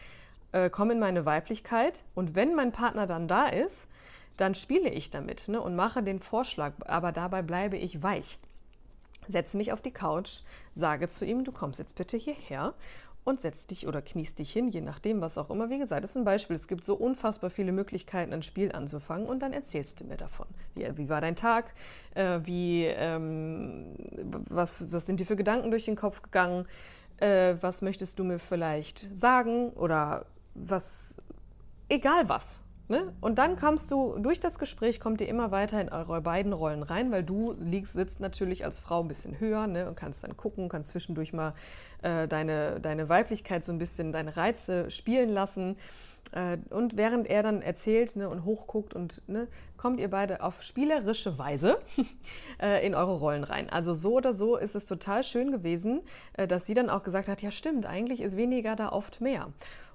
äh, 0.51 0.69
komme 0.69 0.95
in 0.95 0.99
meine 0.99 1.25
Weiblichkeit. 1.25 2.03
Und 2.17 2.35
wenn 2.35 2.57
mein 2.57 2.73
Partner 2.73 3.07
dann 3.07 3.29
da 3.29 3.47
ist, 3.47 3.87
dann 4.37 4.57
spiele 4.57 4.89
ich 4.91 5.11
damit 5.11 5.47
ne, 5.47 5.61
und 5.61 5.77
mache 5.77 6.03
den 6.03 6.19
Vorschlag, 6.19 6.73
aber 6.87 7.13
dabei 7.13 7.41
bleibe 7.43 7.77
ich 7.77 8.03
weich. 8.03 8.41
Setze 9.29 9.57
mich 9.59 9.73
auf 9.73 9.81
die 9.81 9.93
Couch, 9.93 10.41
sage 10.75 11.07
zu 11.07 11.25
ihm, 11.25 11.45
du 11.45 11.53
kommst 11.53 11.79
jetzt 11.79 11.95
bitte 11.95 12.17
hierher 12.17 12.75
und 13.29 13.43
setzt 13.43 13.71
dich 13.71 13.87
oder 13.87 14.01
kniest 14.01 14.39
dich 14.39 14.51
hin, 14.51 14.69
je 14.69 14.81
nachdem, 14.81 15.21
was 15.21 15.37
auch 15.37 15.51
immer. 15.51 15.69
Wie 15.69 15.79
gesagt, 15.79 16.03
das 16.03 16.13
ist 16.13 16.17
ein 16.17 16.25
Beispiel. 16.25 16.57
Es 16.57 16.67
gibt 16.67 16.83
so 16.87 16.95
unfassbar 16.95 17.51
viele 17.51 17.73
Möglichkeiten, 17.73 18.33
ein 18.33 18.43
Spiel 18.43 18.73
anzufangen 18.73 19.27
und 19.27 19.41
dann 19.41 19.53
erzählst 19.53 20.01
du 20.01 20.07
mir 20.07 20.17
davon. 20.17 20.47
Wie, 20.75 20.89
wie 20.97 21.11
war 21.11 21.21
dein 21.21 21.37
Tag? 21.37 21.75
Äh, 22.15 22.41
wie, 22.45 22.87
ähm, 22.87 23.95
was, 24.49 24.91
was 24.91 25.05
sind 25.05 25.21
dir 25.21 25.27
für 25.27 25.37
Gedanken 25.37 25.71
durch 25.71 25.85
den 25.85 25.95
Kopf 25.95 26.23
gegangen? 26.23 26.67
Äh, 27.19 27.57
was 27.61 27.83
möchtest 27.83 28.19
du 28.19 28.25
mir 28.25 28.39
vielleicht 28.39 29.07
sagen? 29.15 29.73
Oder 29.75 30.25
was, 30.55 31.21
egal 31.91 32.31
was. 32.31 32.63
Ne? 32.89 33.13
Und 33.21 33.39
dann 33.39 33.57
kommst 33.57 33.91
du, 33.91 34.19
durch 34.19 34.41
das 34.41 34.59
Gespräch 34.59 34.99
kommt 34.99 35.21
ihr 35.21 35.29
immer 35.29 35.51
weiter 35.51 35.79
in 35.79 35.91
eure 35.91 36.23
beiden 36.23 36.55
Rollen 36.55 36.83
rein, 36.83 37.11
weil 37.11 37.23
du 37.23 37.55
liegst, 37.61 37.93
sitzt 37.93 38.19
natürlich 38.19 38.65
als 38.65 38.79
Frau 38.79 39.03
ein 39.03 39.09
bisschen 39.09 39.39
höher 39.39 39.67
ne? 39.67 39.87
und 39.87 39.95
kannst 39.95 40.25
dann 40.25 40.39
gucken, 40.39 40.71
kannst 40.71 40.91
zwischendurch 40.91 41.35
mal 41.35 41.53
äh, 42.01 42.27
deine, 42.27 42.81
deine 42.81 43.11
Weiblichkeit 43.11 43.67
so 43.67 43.73
ein 43.73 43.79
bisschen, 43.79 44.13
deine 44.13 44.39
Reize 44.39 44.91
spielen 44.91 45.29
lassen. 45.29 45.77
Äh, 46.33 46.57
und 46.71 46.97
während 46.97 47.27
er 47.27 47.43
dann 47.43 47.61
erzählt 47.61 48.17
ne, 48.17 48.29
und 48.29 48.47
hochguckt 48.47 48.95
und 48.95 49.23
ne, 49.29 49.49
kommt 49.77 50.01
ihr 50.01 50.09
beide 50.09 50.43
auf 50.43 50.63
spielerische 50.63 51.39
Weise 51.39 51.79
äh, 52.63 52.87
in 52.87 52.95
eure 52.95 53.19
Rollen 53.19 53.45
rein. 53.45 53.69
Also 53.69 53.93
so 53.93 54.15
oder 54.15 54.33
so 54.33 54.57
ist 54.57 54.75
es 54.75 54.87
total 54.87 55.25
schön 55.25 55.53
gewesen, 55.53 56.01
äh, 56.35 56.47
dass 56.47 56.67
sie 56.67 56.75
dann 56.75 56.89
auch 56.89 57.03
gesagt 57.03 57.29
hat, 57.29 57.43
ja 57.43 57.51
stimmt, 57.51 57.85
eigentlich 57.85 58.23
ist 58.23 58.37
weniger 58.37 58.77
da 58.77 58.91
oft 58.91 59.21
mehr. 59.21 59.49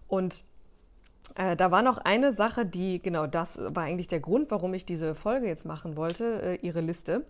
Und 0.07 0.43
äh, 1.35 1.55
da 1.55 1.71
war 1.71 1.81
noch 1.81 1.97
eine 1.97 2.33
Sache, 2.33 2.65
die, 2.65 3.01
genau 3.01 3.27
das 3.27 3.59
war 3.59 3.83
eigentlich 3.83 4.07
der 4.07 4.19
Grund, 4.19 4.51
warum 4.51 4.73
ich 4.73 4.85
diese 4.85 5.15
Folge 5.15 5.47
jetzt 5.47 5.65
machen 5.65 5.95
wollte, 5.95 6.41
äh, 6.41 6.55
ihre 6.65 6.81
Liste. 6.81 7.25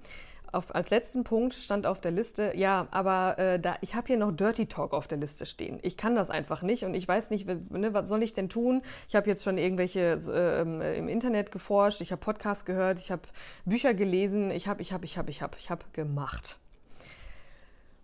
Auf, 0.51 0.75
als 0.75 0.91
letzten 0.91 1.23
Punkt 1.23 1.55
stand 1.55 1.87
auf 1.87 1.99
der 1.99 2.11
Liste, 2.11 2.53
ja, 2.55 2.87
aber 2.91 3.39
äh, 3.39 3.59
da, 3.59 3.75
ich 3.81 3.95
habe 3.95 4.05
hier 4.05 4.17
noch 4.17 4.31
Dirty 4.31 4.67
Talk 4.67 4.93
auf 4.93 5.07
der 5.07 5.17
Liste 5.17 5.47
stehen. 5.47 5.79
Ich 5.81 5.97
kann 5.97 6.15
das 6.15 6.29
einfach 6.29 6.61
nicht 6.61 6.85
und 6.85 6.93
ich 6.93 7.07
weiß 7.07 7.31
nicht, 7.31 7.47
ne, 7.47 7.93
was 7.93 8.07
soll 8.07 8.21
ich 8.21 8.33
denn 8.33 8.49
tun? 8.49 8.83
Ich 9.07 9.15
habe 9.15 9.27
jetzt 9.27 9.43
schon 9.43 9.57
irgendwelche 9.57 10.19
ähm, 10.31 10.79
im 10.79 11.07
Internet 11.07 11.51
geforscht, 11.51 12.01
ich 12.01 12.11
habe 12.11 12.19
Podcasts 12.19 12.65
gehört, 12.65 12.99
ich 12.99 13.09
habe 13.09 13.23
Bücher 13.65 13.95
gelesen, 13.95 14.51
ich 14.51 14.67
habe, 14.67 14.83
ich 14.83 14.93
habe, 14.93 15.05
ich 15.05 15.17
habe, 15.17 15.31
ich 15.31 15.41
habe, 15.41 15.57
ich 15.57 15.71
habe 15.71 15.85
gemacht. 15.93 16.59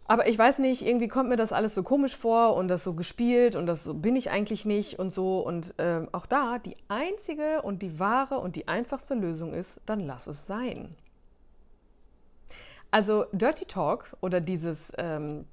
Aber 0.09 0.27
ich 0.27 0.39
weiß 0.39 0.57
nicht, 0.57 0.83
irgendwie 0.83 1.07
kommt 1.07 1.29
mir 1.29 1.35
das 1.35 1.53
alles 1.53 1.75
so 1.75 1.83
komisch 1.83 2.15
vor 2.15 2.55
und 2.55 2.67
das 2.67 2.83
so 2.83 2.95
gespielt 2.95 3.55
und 3.55 3.67
das 3.67 3.83
so 3.83 3.93
bin 3.93 4.15
ich 4.15 4.31
eigentlich 4.31 4.65
nicht 4.65 4.97
und 4.97 5.13
so. 5.13 5.39
Und 5.41 5.75
äh, 5.77 6.01
auch 6.13 6.25
da, 6.25 6.57
die 6.57 6.75
einzige 6.87 7.61
und 7.61 7.83
die 7.83 7.99
wahre 7.99 8.39
und 8.39 8.55
die 8.55 8.67
einfachste 8.67 9.13
Lösung 9.13 9.53
ist, 9.53 9.79
dann 9.85 9.99
lass 9.99 10.25
es 10.25 10.47
sein. 10.47 10.95
Also 12.89 13.25
Dirty 13.33 13.65
Talk 13.65 14.17
oder 14.19 14.41
dieses 14.41 14.91
ähm, 14.97 15.45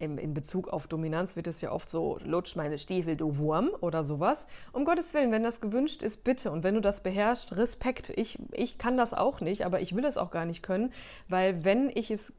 in, 0.00 0.18
in, 0.18 0.34
Bezug 0.34 0.66
auf 0.66 0.88
Dominanz 0.88 1.36
wird 1.36 1.46
es 1.46 1.60
ja 1.60 1.70
oft 1.70 1.88
so, 1.88 2.18
lutsch 2.24 2.56
meine 2.56 2.80
Stiefel, 2.80 3.14
du 3.14 3.38
Wurm 3.38 3.70
oder 3.80 4.02
sowas. 4.02 4.44
Um 4.72 4.84
Gottes 4.84 5.14
Willen, 5.14 5.30
wenn 5.30 5.44
das 5.44 5.60
gewünscht 5.60 6.02
ist, 6.02 6.24
bitte. 6.24 6.50
Und 6.50 6.64
wenn 6.64 6.74
du 6.74 6.80
das 6.80 7.00
beherrschst, 7.00 7.56
Respekt. 7.56 8.12
Ich, 8.16 8.40
ich 8.50 8.76
kann 8.76 8.96
das 8.96 9.14
auch 9.14 9.40
nicht, 9.40 9.64
aber 9.64 9.80
ich 9.80 9.94
will 9.94 10.04
es 10.04 10.16
auch 10.16 10.32
gar 10.32 10.46
nicht 10.46 10.64
können, 10.64 10.92
weil 11.28 11.64
wenn 11.64 11.92
ich 11.94 12.10
es 12.10 12.32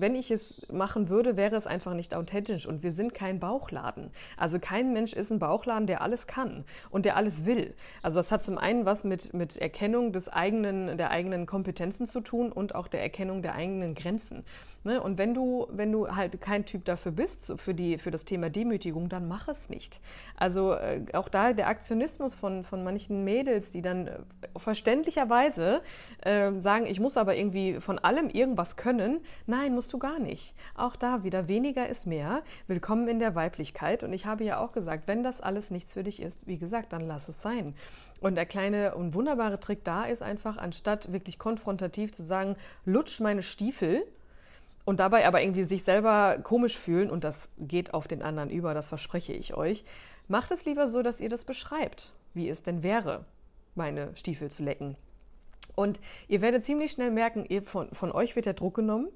wenn 0.00 0.14
ich 0.14 0.30
es 0.30 0.70
machen 0.70 1.08
würde, 1.08 1.36
wäre 1.36 1.56
es 1.56 1.66
einfach 1.66 1.94
nicht 1.94 2.14
authentisch. 2.14 2.66
Und 2.66 2.82
wir 2.82 2.92
sind 2.92 3.14
kein 3.14 3.40
Bauchladen. 3.40 4.10
Also 4.36 4.58
kein 4.58 4.92
Mensch 4.92 5.12
ist 5.12 5.30
ein 5.30 5.38
Bauchladen, 5.38 5.86
der 5.86 6.02
alles 6.02 6.26
kann 6.26 6.64
und 6.90 7.04
der 7.04 7.16
alles 7.16 7.44
will. 7.44 7.74
Also 8.02 8.18
das 8.18 8.30
hat 8.32 8.44
zum 8.44 8.58
einen 8.58 8.84
was 8.84 9.04
mit, 9.04 9.34
mit 9.34 9.56
Erkennung 9.56 10.12
des 10.12 10.28
eigenen, 10.28 10.98
der 10.98 11.10
eigenen 11.10 11.46
Kompetenzen 11.46 12.06
zu 12.06 12.20
tun 12.20 12.52
und 12.52 12.74
auch 12.74 12.88
der 12.88 13.02
Erkennung 13.02 13.42
der 13.42 13.54
eigenen 13.54 13.94
Grenzen. 13.94 14.44
Ne? 14.84 15.02
Und 15.02 15.18
wenn 15.18 15.34
du, 15.34 15.66
wenn 15.70 15.90
du 15.90 16.14
halt 16.14 16.40
kein 16.40 16.64
Typ 16.64 16.84
dafür 16.84 17.12
bist, 17.12 17.52
für, 17.56 17.74
die, 17.74 17.98
für 17.98 18.10
das 18.10 18.24
Thema 18.24 18.48
Demütigung, 18.48 19.08
dann 19.08 19.26
mach 19.26 19.48
es 19.48 19.68
nicht. 19.68 20.00
Also 20.36 20.72
äh, 20.72 21.04
auch 21.12 21.28
da 21.28 21.52
der 21.52 21.68
Aktionismus 21.68 22.34
von, 22.34 22.64
von 22.64 22.84
manchen 22.84 23.24
Mädels, 23.24 23.70
die 23.70 23.82
dann 23.82 24.06
äh, 24.06 24.18
verständlicherweise 24.56 25.82
äh, 26.22 26.52
sagen, 26.60 26.86
ich 26.86 27.00
muss 27.00 27.16
aber 27.16 27.36
irgendwie 27.36 27.80
von 27.80 27.98
allem 27.98 28.30
irgendwas 28.30 28.76
können. 28.76 29.20
Nein, 29.46 29.74
musst 29.88 29.94
du 29.94 29.98
gar 29.98 30.18
nicht. 30.18 30.54
Auch 30.74 30.96
da 30.96 31.24
wieder 31.24 31.48
weniger 31.48 31.88
ist 31.88 32.06
mehr. 32.06 32.42
Willkommen 32.66 33.08
in 33.08 33.20
der 33.20 33.34
Weiblichkeit. 33.34 34.04
Und 34.04 34.12
ich 34.12 34.26
habe 34.26 34.44
ja 34.44 34.58
auch 34.58 34.72
gesagt, 34.72 35.08
wenn 35.08 35.22
das 35.22 35.40
alles 35.40 35.70
nichts 35.70 35.94
für 35.94 36.02
dich 36.02 36.20
ist, 36.20 36.36
wie 36.46 36.58
gesagt, 36.58 36.92
dann 36.92 37.00
lass 37.00 37.30
es 37.30 37.40
sein. 37.40 37.74
Und 38.20 38.34
der 38.34 38.44
kleine 38.44 38.94
und 38.96 39.14
wunderbare 39.14 39.60
Trick 39.60 39.84
da 39.84 40.04
ist 40.04 40.22
einfach, 40.22 40.58
anstatt 40.58 41.10
wirklich 41.10 41.38
konfrontativ 41.38 42.12
zu 42.12 42.22
sagen, 42.22 42.56
lutsch 42.84 43.18
meine 43.20 43.42
Stiefel, 43.42 44.04
und 44.84 45.00
dabei 45.00 45.26
aber 45.26 45.40
irgendwie 45.40 45.64
sich 45.64 45.84
selber 45.84 46.38
komisch 46.42 46.76
fühlen, 46.76 47.08
und 47.10 47.24
das 47.24 47.48
geht 47.58 47.94
auf 47.94 48.08
den 48.08 48.20
anderen 48.22 48.50
über, 48.50 48.74
das 48.74 48.88
verspreche 48.88 49.32
ich 49.32 49.54
euch, 49.54 49.84
macht 50.28 50.50
es 50.50 50.66
lieber 50.66 50.88
so, 50.88 51.00
dass 51.00 51.18
ihr 51.18 51.30
das 51.30 51.46
beschreibt, 51.46 52.14
wie 52.34 52.50
es 52.50 52.62
denn 52.62 52.82
wäre, 52.82 53.24
meine 53.74 54.14
Stiefel 54.16 54.50
zu 54.50 54.62
lecken. 54.62 54.96
Und 55.74 55.98
ihr 56.26 56.42
werdet 56.42 56.64
ziemlich 56.64 56.92
schnell 56.92 57.10
merken, 57.10 57.46
von, 57.64 57.88
von 57.94 58.12
euch 58.12 58.36
wird 58.36 58.44
der 58.44 58.54
Druck 58.54 58.74
genommen. 58.74 59.08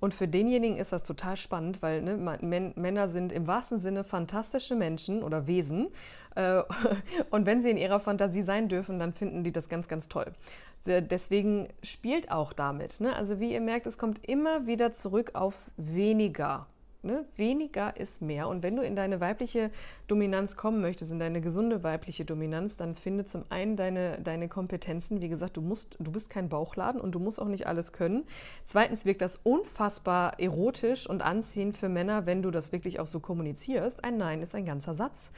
Und 0.00 0.14
für 0.14 0.26
denjenigen 0.26 0.78
ist 0.78 0.92
das 0.92 1.02
total 1.02 1.36
spannend, 1.36 1.80
weil 1.82 2.02
ne, 2.02 2.72
Männer 2.74 3.08
sind 3.08 3.32
im 3.32 3.46
wahrsten 3.46 3.78
Sinne 3.78 4.04
fantastische 4.04 4.74
Menschen 4.74 5.22
oder 5.22 5.46
Wesen. 5.46 5.88
Äh, 6.34 6.62
und 7.30 7.46
wenn 7.46 7.62
sie 7.62 7.70
in 7.70 7.76
ihrer 7.76 8.00
Fantasie 8.00 8.42
sein 8.42 8.68
dürfen, 8.68 8.98
dann 8.98 9.12
finden 9.12 9.44
die 9.44 9.52
das 9.52 9.68
ganz, 9.68 9.88
ganz 9.88 10.08
toll. 10.08 10.32
Deswegen 10.84 11.68
spielt 11.84 12.32
auch 12.32 12.52
damit. 12.52 13.00
Ne? 13.00 13.14
Also 13.14 13.38
wie 13.38 13.52
ihr 13.52 13.60
merkt, 13.60 13.86
es 13.86 13.98
kommt 13.98 14.24
immer 14.28 14.66
wieder 14.66 14.92
zurück 14.92 15.30
aufs 15.34 15.72
weniger. 15.76 16.66
Ne? 17.04 17.24
Weniger 17.34 17.96
ist 17.96 18.22
mehr. 18.22 18.46
Und 18.46 18.62
wenn 18.62 18.76
du 18.76 18.82
in 18.82 18.94
deine 18.94 19.20
weibliche 19.20 19.72
Dominanz 20.06 20.54
kommen 20.54 20.80
möchtest, 20.80 21.10
in 21.10 21.18
deine 21.18 21.40
gesunde 21.40 21.82
weibliche 21.82 22.24
Dominanz, 22.24 22.76
dann 22.76 22.94
finde 22.94 23.26
zum 23.26 23.44
einen 23.48 23.76
deine, 23.76 24.20
deine 24.20 24.48
Kompetenzen. 24.48 25.20
Wie 25.20 25.28
gesagt, 25.28 25.56
du, 25.56 25.62
musst, 25.62 25.96
du 25.98 26.12
bist 26.12 26.30
kein 26.30 26.48
Bauchladen 26.48 27.00
und 27.00 27.12
du 27.12 27.18
musst 27.18 27.40
auch 27.40 27.48
nicht 27.48 27.66
alles 27.66 27.92
können. 27.92 28.24
Zweitens 28.66 29.04
wirkt 29.04 29.20
das 29.20 29.40
unfassbar 29.42 30.38
erotisch 30.38 31.08
und 31.08 31.22
anziehend 31.22 31.76
für 31.76 31.88
Männer, 31.88 32.24
wenn 32.26 32.40
du 32.40 32.52
das 32.52 32.70
wirklich 32.70 33.00
auch 33.00 33.08
so 33.08 33.18
kommunizierst. 33.18 34.04
Ein 34.04 34.16
Nein 34.16 34.40
ist 34.40 34.54
ein 34.54 34.64
ganzer 34.64 34.94
Satz. 34.94 35.32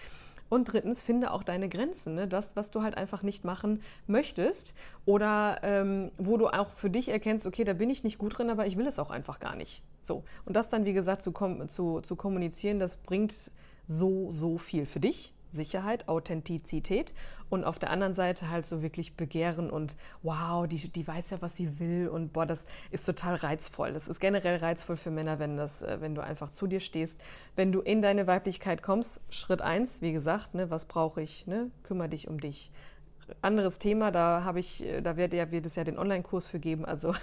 Und 0.51 0.71
drittens, 0.71 1.01
finde 1.01 1.33
auch 1.33 1.43
deine 1.43 1.71
Grenzen. 1.71 2.15
Ne? 2.15 2.29
Das, 2.29 2.55
was 2.57 2.71
du 2.71 2.83
halt 2.83 2.97
einfach 2.99 3.23
nicht 3.23 3.45
machen 3.45 3.81
möchtest 4.07 4.75
oder 5.07 5.61
ähm, 5.63 6.11
wo 6.19 6.37
du 6.37 6.49
auch 6.49 6.71
für 6.75 6.91
dich 6.91 7.09
erkennst, 7.09 7.47
okay, 7.47 7.65
da 7.65 7.73
bin 7.73 7.89
ich 7.89 8.05
nicht 8.05 8.19
gut 8.19 8.37
drin, 8.37 8.51
aber 8.51 8.67
ich 8.67 8.77
will 8.77 8.87
es 8.87 8.99
auch 8.99 9.11
einfach 9.11 9.41
gar 9.41 9.57
nicht. 9.57 9.83
So. 10.07 10.25
Und 10.45 10.55
das 10.55 10.69
dann, 10.69 10.85
wie 10.85 10.93
gesagt, 10.93 11.23
zu, 11.23 11.33
zu, 11.69 12.01
zu 12.01 12.17
kommunizieren, 12.17 12.79
das 12.79 12.97
bringt 12.97 13.51
so, 13.89 14.31
so 14.31 14.59
viel 14.59 14.87
für 14.87 15.01
dich 15.01 15.35
Sicherheit, 15.55 16.09
Authentizität 16.09 17.15
und 17.49 17.65
auf 17.65 17.79
der 17.79 17.91
anderen 17.91 18.15
Seite 18.15 18.51
halt 18.51 18.67
so 18.67 18.83
wirklich 18.83 19.17
Begehren 19.17 19.71
und 19.71 19.97
wow, 20.23 20.67
die, 20.67 20.89
die 20.89 21.07
weiß 21.07 21.31
ja, 21.31 21.41
was 21.41 21.57
sie 21.57 21.79
will 21.79 22.09
und 22.09 22.33
boah, 22.33 22.47
das 22.47 22.67
ist 22.91 23.07
total 23.07 23.37
reizvoll. 23.37 23.93
Das 23.93 24.09
ist 24.09 24.21
generell 24.21 24.57
reizvoll 24.57 24.97
für 24.97 25.11
Männer, 25.11 25.39
wenn, 25.39 25.57
das, 25.57 25.83
äh, 25.83 26.01
wenn 26.01 26.15
du 26.15 26.23
einfach 26.23 26.53
zu 26.53 26.67
dir 26.67 26.81
stehst. 26.81 27.19
Wenn 27.57 27.73
du 27.73 27.81
in 27.81 28.03
deine 28.03 28.27
Weiblichkeit 28.27 28.83
kommst, 28.83 29.21
Schritt 29.31 29.63
eins, 29.63 30.01
wie 30.01 30.13
gesagt, 30.13 30.55
ne, 30.55 30.71
was 30.71 30.85
brauche 30.85 31.23
ich, 31.23 31.47
ne, 31.47 31.71
kümmere 31.85 32.09
dich 32.09 32.29
um 32.29 32.41
dich 32.41 32.71
anderes 33.41 33.79
Thema, 33.79 34.11
da 34.11 34.45
habe 34.45 34.61
ich, 34.61 34.85
äh, 34.85 35.01
da 35.01 35.17
wird, 35.17 35.33
ja, 35.33 35.51
wird 35.51 35.67
es 35.67 35.77
ja 35.77 35.85
den 35.85 35.99
Online-Kurs 35.99 36.47
für 36.47 36.59
geben. 36.59 36.85
Also 36.85 37.15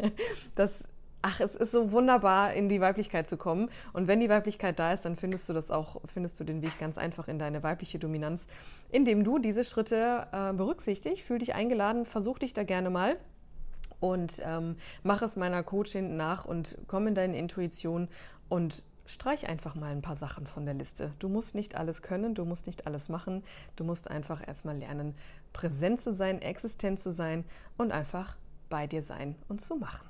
das 0.54 0.84
ach, 1.22 1.40
es 1.40 1.54
ist 1.54 1.72
so 1.72 1.92
wunderbar, 1.92 2.54
in 2.54 2.68
die 2.68 2.80
Weiblichkeit 2.80 3.28
zu 3.28 3.36
kommen. 3.36 3.70
Und 3.92 4.08
wenn 4.08 4.20
die 4.20 4.28
Weiblichkeit 4.28 4.78
da 4.78 4.92
ist, 4.92 5.04
dann 5.04 5.16
findest 5.16 5.48
du 5.48 5.52
das 5.52 5.70
auch, 5.70 6.00
findest 6.06 6.40
du 6.40 6.44
den 6.44 6.62
Weg 6.62 6.78
ganz 6.78 6.98
einfach 6.98 7.28
in 7.28 7.38
deine 7.38 7.62
weibliche 7.62 7.98
Dominanz, 7.98 8.46
indem 8.90 9.24
du 9.24 9.38
diese 9.38 9.64
Schritte 9.64 10.26
äh, 10.32 10.52
berücksichtigst. 10.52 11.24
Fühl 11.24 11.38
dich 11.38 11.54
eingeladen, 11.54 12.06
versuch 12.06 12.38
dich 12.38 12.54
da 12.54 12.64
gerne 12.64 12.90
mal 12.90 13.16
und 14.00 14.40
ähm, 14.44 14.76
mach 15.02 15.22
es 15.22 15.36
meiner 15.36 15.62
Coachin 15.62 16.16
nach 16.16 16.44
und 16.44 16.78
komm 16.86 17.06
in 17.06 17.14
deine 17.14 17.38
Intuition 17.38 18.08
und 18.48 18.82
streich 19.06 19.48
einfach 19.48 19.74
mal 19.74 19.90
ein 19.90 20.02
paar 20.02 20.16
Sachen 20.16 20.46
von 20.46 20.64
der 20.64 20.74
Liste. 20.74 21.12
Du 21.18 21.28
musst 21.28 21.54
nicht 21.54 21.74
alles 21.74 22.00
können, 22.00 22.34
du 22.34 22.44
musst 22.44 22.66
nicht 22.66 22.86
alles 22.86 23.08
machen, 23.08 23.42
du 23.76 23.84
musst 23.84 24.10
einfach 24.10 24.46
erstmal 24.46 24.76
lernen, 24.76 25.14
präsent 25.52 26.00
zu 26.00 26.12
sein, 26.12 26.40
existent 26.40 27.00
zu 27.00 27.12
sein 27.12 27.44
und 27.76 27.92
einfach 27.92 28.36
bei 28.68 28.86
dir 28.86 29.02
sein 29.02 29.34
und 29.48 29.60
zu 29.60 29.76
machen. 29.76 30.09